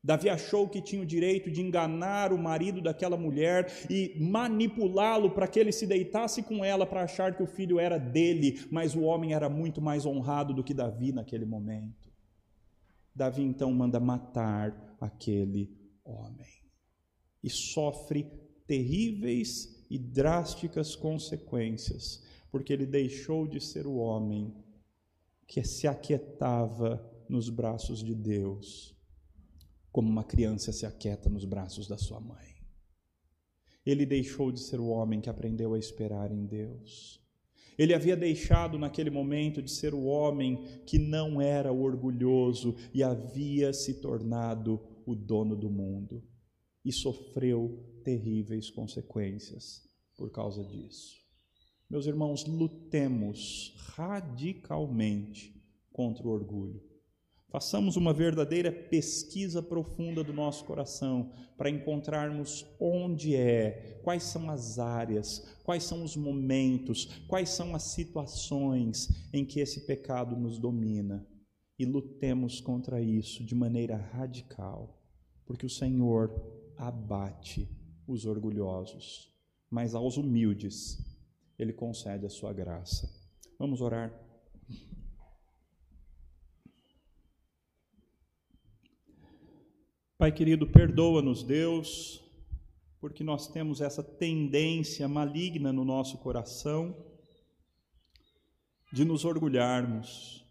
Davi 0.04 0.28
achou 0.28 0.68
que 0.68 0.82
tinha 0.82 1.00
o 1.00 1.06
direito 1.06 1.50
de 1.50 1.62
enganar 1.62 2.30
o 2.30 2.36
marido 2.36 2.82
daquela 2.82 3.16
mulher 3.16 3.72
e 3.88 4.14
manipulá-lo 4.20 5.30
para 5.30 5.48
que 5.48 5.58
ele 5.58 5.72
se 5.72 5.86
deitasse 5.86 6.42
com 6.42 6.62
ela 6.62 6.84
para 6.84 7.04
achar 7.04 7.34
que 7.34 7.42
o 7.42 7.46
filho 7.46 7.80
era 7.80 7.96
dele, 7.96 8.66
mas 8.70 8.94
o 8.94 9.00
homem 9.00 9.32
era 9.32 9.48
muito 9.48 9.80
mais 9.80 10.04
honrado 10.04 10.52
do 10.52 10.62
que 10.62 10.74
Davi 10.74 11.10
naquele 11.10 11.46
momento. 11.46 12.12
Davi 13.16 13.42
então 13.42 13.72
manda 13.72 13.98
matar 13.98 14.94
aquele 15.00 15.74
homem 16.04 16.52
e 17.42 17.48
sofre 17.48 18.30
terríveis 18.66 19.86
e 19.88 19.98
drásticas 19.98 20.94
consequências, 20.94 22.22
porque 22.50 22.74
ele 22.74 22.84
deixou 22.84 23.46
de 23.46 23.58
ser 23.58 23.86
o 23.86 23.94
homem 23.94 24.54
que 25.46 25.64
se 25.64 25.88
aquietava 25.88 27.02
nos 27.26 27.48
braços 27.48 28.04
de 28.04 28.14
Deus 28.14 28.93
como 29.94 30.10
uma 30.10 30.24
criança 30.24 30.72
se 30.72 30.84
aquieta 30.84 31.30
nos 31.30 31.44
braços 31.44 31.86
da 31.86 31.96
sua 31.96 32.18
mãe. 32.18 32.56
Ele 33.86 34.04
deixou 34.04 34.50
de 34.50 34.58
ser 34.58 34.80
o 34.80 34.88
homem 34.88 35.20
que 35.20 35.30
aprendeu 35.30 35.72
a 35.72 35.78
esperar 35.78 36.32
em 36.32 36.44
Deus. 36.46 37.22
Ele 37.78 37.94
havia 37.94 38.16
deixado 38.16 38.76
naquele 38.76 39.08
momento 39.08 39.62
de 39.62 39.70
ser 39.70 39.94
o 39.94 40.02
homem 40.02 40.64
que 40.84 40.98
não 40.98 41.40
era 41.40 41.72
orgulhoso 41.72 42.74
e 42.92 43.04
havia 43.04 43.72
se 43.72 44.00
tornado 44.00 44.80
o 45.06 45.14
dono 45.14 45.54
do 45.54 45.70
mundo 45.70 46.24
e 46.84 46.90
sofreu 46.90 47.78
terríveis 48.02 48.70
consequências 48.70 49.88
por 50.16 50.28
causa 50.32 50.64
disso. 50.64 51.22
Meus 51.88 52.06
irmãos, 52.06 52.44
lutemos 52.46 53.76
radicalmente 53.94 55.54
contra 55.92 56.26
o 56.26 56.32
orgulho. 56.32 56.93
Façamos 57.54 57.96
uma 57.96 58.12
verdadeira 58.12 58.72
pesquisa 58.72 59.62
profunda 59.62 60.24
do 60.24 60.32
nosso 60.32 60.64
coração 60.64 61.30
para 61.56 61.70
encontrarmos 61.70 62.66
onde 62.80 63.36
é, 63.36 64.00
quais 64.02 64.24
são 64.24 64.50
as 64.50 64.80
áreas, 64.80 65.56
quais 65.62 65.84
são 65.84 66.02
os 66.02 66.16
momentos, 66.16 67.22
quais 67.28 67.50
são 67.50 67.72
as 67.76 67.84
situações 67.84 69.08
em 69.32 69.44
que 69.44 69.60
esse 69.60 69.86
pecado 69.86 70.34
nos 70.34 70.58
domina 70.58 71.24
e 71.78 71.84
lutemos 71.84 72.60
contra 72.60 73.00
isso 73.00 73.44
de 73.44 73.54
maneira 73.54 73.98
radical, 73.98 75.00
porque 75.46 75.64
o 75.64 75.70
Senhor 75.70 76.34
abate 76.76 77.68
os 78.04 78.26
orgulhosos, 78.26 79.32
mas 79.70 79.94
aos 79.94 80.16
humildes 80.16 80.98
ele 81.56 81.72
concede 81.72 82.26
a 82.26 82.30
sua 82.30 82.52
graça. 82.52 83.08
Vamos 83.60 83.80
orar. 83.80 84.12
Pai 90.24 90.32
querido, 90.32 90.66
perdoa-nos, 90.66 91.42
Deus, 91.42 92.24
porque 92.98 93.22
nós 93.22 93.46
temos 93.46 93.82
essa 93.82 94.02
tendência 94.02 95.06
maligna 95.06 95.70
no 95.70 95.84
nosso 95.84 96.16
coração 96.16 96.96
de 98.90 99.04
nos 99.04 99.26
orgulharmos. 99.26 100.42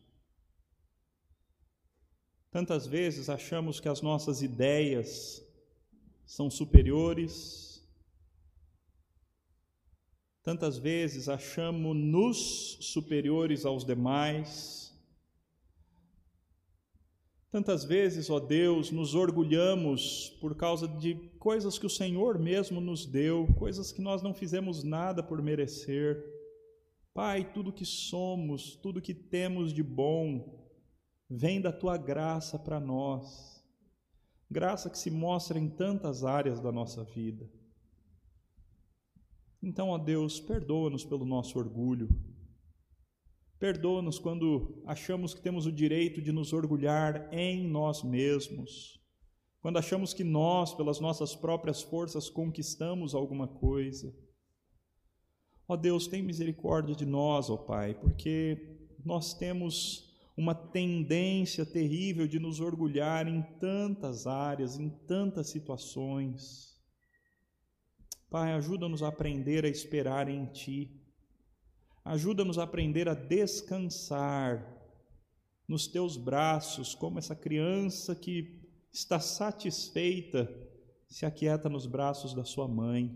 Tantas 2.52 2.86
vezes 2.86 3.30
achamos 3.30 3.80
que 3.80 3.90
as 3.90 4.00
nossas 4.00 4.44
ideias 4.44 5.44
são 6.24 6.52
superiores, 6.52 7.84
tantas 10.44 10.78
vezes 10.78 11.28
achamos-nos 11.28 12.78
superiores 12.80 13.66
aos 13.66 13.84
demais, 13.84 14.83
Tantas 17.54 17.84
vezes, 17.84 18.32
ó 18.32 18.40
Deus, 18.40 18.90
nos 18.90 19.14
orgulhamos 19.14 20.36
por 20.42 20.56
causa 20.56 20.88
de 20.88 21.14
coisas 21.38 21.78
que 21.78 21.86
o 21.86 21.90
Senhor 21.90 22.40
mesmo 22.40 22.82
nos 22.82 23.06
deu, 23.06 23.46
coisas 23.60 23.92
que 23.92 24.02
nós 24.02 24.24
não 24.24 24.34
fizemos 24.34 24.84
nada 24.84 25.22
por 25.22 25.40
merecer. 25.40 26.26
Pai, 27.14 27.54
tudo 27.54 27.72
que 27.72 27.86
somos, 27.86 28.76
tudo 28.78 29.00
que 29.00 29.14
temos 29.14 29.72
de 29.72 29.84
bom, 29.84 30.68
vem 31.30 31.62
da 31.62 31.72
tua 31.72 31.96
graça 31.96 32.58
para 32.58 32.80
nós. 32.80 33.64
Graça 34.50 34.90
que 34.90 34.98
se 34.98 35.12
mostra 35.12 35.60
em 35.60 35.70
tantas 35.70 36.24
áreas 36.24 36.60
da 36.60 36.72
nossa 36.72 37.04
vida. 37.04 37.48
Então, 39.62 39.90
ó 39.90 40.00
Deus, 40.00 40.40
perdoa-nos 40.40 41.06
pelo 41.06 41.24
nosso 41.24 41.60
orgulho. 41.60 42.10
Perdoa-nos 43.64 44.20
quando 44.20 44.84
achamos 44.86 45.34
que 45.34 45.40
temos 45.40 45.66
o 45.66 45.72
direito 45.72 46.22
de 46.22 46.34
nos 46.34 46.52
orgulhar 46.52 47.30
em 47.32 47.66
nós 47.66 48.04
mesmos, 48.04 49.00
quando 49.62 49.80
achamos 49.80 50.14
que 50.14 50.22
nós, 50.22 50.74
pelas 50.74 51.00
nossas 51.00 51.34
próprias 51.34 51.82
forças, 51.82 52.30
conquistamos 52.30 53.16
alguma 53.16 53.48
coisa. 53.48 54.14
Ó 55.66 55.78
Deus, 55.78 56.08
tem 56.08 56.22
misericórdia 56.22 56.94
de 56.94 57.06
nós, 57.06 57.50
ó 57.50 57.56
Pai, 57.56 57.94
porque 57.94 58.80
nós 59.06 59.34
temos 59.34 60.14
uma 60.36 60.54
tendência 60.54 61.66
terrível 61.66 62.28
de 62.28 62.40
nos 62.40 62.60
orgulhar 62.60 63.30
em 63.30 63.42
tantas 63.62 64.28
áreas, 64.28 64.78
em 64.78 64.90
tantas 64.90 65.48
situações. 65.48 66.78
Pai, 68.30 68.52
ajuda-nos 68.52 69.02
a 69.02 69.08
aprender 69.08 69.64
a 69.64 69.70
esperar 69.70 70.28
em 70.28 70.48
Ti. 70.48 71.03
Ajuda-nos 72.06 72.58
a 72.58 72.64
aprender 72.64 73.08
a 73.08 73.14
descansar 73.14 74.82
nos 75.68 75.88
Teus 75.88 76.18
braços, 76.18 76.94
como 76.94 77.18
essa 77.18 77.36
criança 77.36 78.14
que 78.14 78.62
está 78.92 79.20
satisfeita 79.20 80.50
se 81.08 81.26
aquieta 81.26 81.70
nos 81.70 81.86
braços 81.86 82.34
da 82.34 82.44
sua 82.44 82.68
mãe. 82.68 83.16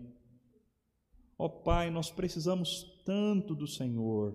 Ó 1.36 1.48
Pai, 1.48 1.90
nós 1.90 2.10
precisamos 2.10 3.02
tanto 3.04 3.54
do 3.54 3.66
Senhor. 3.66 4.34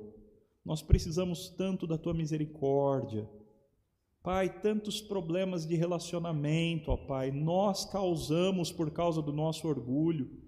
Nós 0.63 0.81
precisamos 0.81 1.49
tanto 1.49 1.85
da 1.85 1.97
tua 1.97 2.13
misericórdia. 2.13 3.29
Pai, 4.21 4.61
tantos 4.61 5.01
problemas 5.01 5.65
de 5.65 5.75
relacionamento, 5.75 6.91
ó 6.91 6.95
Pai, 6.95 7.29
nós 7.31 7.83
causamos 7.83 8.71
por 8.71 8.89
causa 8.91 9.21
do 9.21 9.33
nosso 9.33 9.67
orgulho. 9.67 10.42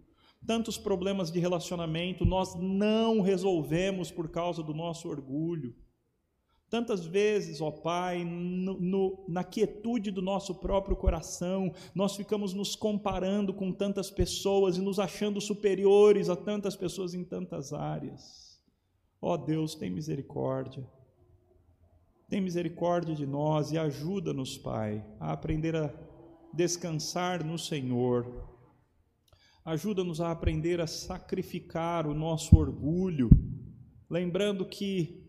Tantos 0.46 0.78
problemas 0.78 1.32
de 1.32 1.40
relacionamento 1.40 2.26
nós 2.26 2.56
não 2.56 3.22
resolvemos 3.22 4.12
por 4.12 4.30
causa 4.30 4.62
do 4.62 4.74
nosso 4.74 5.10
orgulho. 5.10 5.76
Tantas 6.70 7.06
vezes, 7.06 7.62
ó 7.62 7.72
Pai, 7.72 8.26
no, 8.26 8.80
no, 8.80 9.26
na 9.28 9.44
quietude 9.44 10.12
do 10.12 10.22
nosso 10.22 10.56
próprio 10.56 10.96
coração, 10.96 11.74
nós 11.94 12.16
ficamos 12.16 12.54
nos 12.54 12.76
comparando 12.76 13.54
com 13.54 13.72
tantas 13.72 14.10
pessoas 14.10 14.78
e 14.78 14.82
nos 14.82 15.00
achando 15.00 15.40
superiores 15.40 16.28
a 16.28 16.36
tantas 16.36 16.76
pessoas 16.76 17.14
em 17.14 17.24
tantas 17.24 17.72
áreas. 17.72 18.60
Ó 19.22 19.38
Deus, 19.38 19.76
tem 19.76 19.90
misericórdia. 19.90 20.86
Tem 22.28 22.42
misericórdia 22.42 23.14
de 23.14 23.26
nós 23.26 23.72
e 23.72 23.78
ajuda-nos, 23.78 24.58
Pai, 24.58 25.06
a 25.20 25.32
aprender 25.32 25.76
a 25.76 25.94
descansar 26.52 27.46
no 27.46 27.58
Senhor. 27.58 28.55
Ajuda-nos 29.66 30.22
a 30.22 30.30
aprender 30.30 30.80
a 30.80 30.86
sacrificar 30.86 32.06
o 32.06 32.14
nosso 32.14 32.56
orgulho, 32.56 33.32
lembrando 34.08 34.64
que 34.64 35.28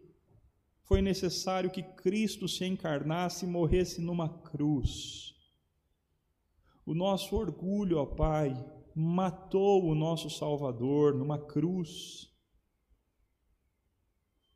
foi 0.83 1.01
necessário 1.01 1.71
que 1.71 1.83
Cristo 1.83 2.47
se 2.47 2.67
encarnasse 2.67 3.47
e 3.47 3.49
morresse 3.49 3.99
numa 3.99 4.29
cruz. 4.29 5.35
O 6.85 6.95
nosso 6.95 7.35
orgulho, 7.35 7.97
ó 7.97 8.05
Pai, 8.05 8.55
matou 8.95 9.87
o 9.87 9.95
nosso 9.95 10.29
Salvador 10.29 11.15
numa 11.15 11.39
cruz. 11.39 12.31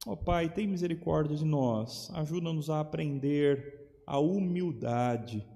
Ó 0.07 0.14
Pai, 0.14 0.53
tem 0.53 0.66
misericórdia 0.66 1.37
de 1.37 1.45
nós, 1.45 2.11
ajuda-nos 2.14 2.68
a 2.68 2.81
aprender 2.81 4.03
a 4.07 4.18
humildade, 4.18 5.47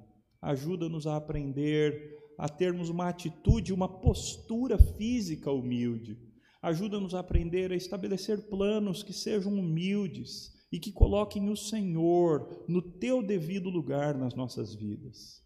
ajuda-nos 0.40 1.06
a 1.06 1.16
aprender 1.16 2.13
a 2.38 2.48
termos 2.48 2.88
uma 2.88 3.08
atitude, 3.08 3.72
uma 3.72 3.88
postura 3.88 4.78
física 4.78 5.50
humilde, 5.50 6.18
ajuda-nos 6.62 7.14
a 7.14 7.20
aprender 7.20 7.72
a 7.72 7.76
estabelecer 7.76 8.48
planos 8.48 9.02
que 9.02 9.12
sejam 9.12 9.52
humildes 9.52 10.52
e 10.72 10.78
que 10.80 10.92
coloquem 10.92 11.50
o 11.50 11.56
Senhor 11.56 12.64
no 12.68 12.82
teu 12.82 13.22
devido 13.22 13.70
lugar 13.70 14.16
nas 14.16 14.34
nossas 14.34 14.74
vidas. 14.74 15.42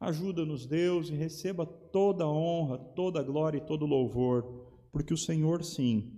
Ajuda-nos, 0.00 0.66
Deus, 0.66 1.08
e 1.10 1.14
receba 1.14 1.66
toda 1.66 2.24
a 2.24 2.30
honra, 2.30 2.78
toda 2.78 3.20
a 3.20 3.22
glória 3.22 3.58
e 3.58 3.66
todo 3.66 3.84
o 3.84 3.88
louvor, 3.88 4.88
porque 4.92 5.12
o 5.12 5.18
Senhor 5.18 5.64
sim, 5.64 6.12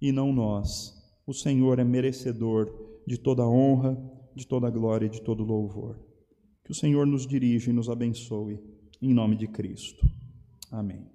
e 0.00 0.10
não 0.12 0.32
nós 0.32 1.02
o 1.26 1.32
Senhor 1.32 1.78
é 1.78 1.84
merecedor 1.84 2.72
de 3.06 3.16
toda 3.16 3.46
honra, 3.46 3.96
de 4.34 4.46
toda 4.46 4.70
glória 4.70 5.06
e 5.06 5.10
de 5.10 5.22
todo 5.22 5.44
louvor. 5.44 5.98
Que 6.64 6.72
o 6.72 6.74
Senhor 6.74 7.06
nos 7.06 7.26
dirija 7.26 7.70
e 7.70 7.72
nos 7.72 7.88
abençoe, 7.88 8.58
em 9.02 9.12
nome 9.12 9.36
de 9.36 9.48
Cristo. 9.48 10.06
Amém. 10.70 11.11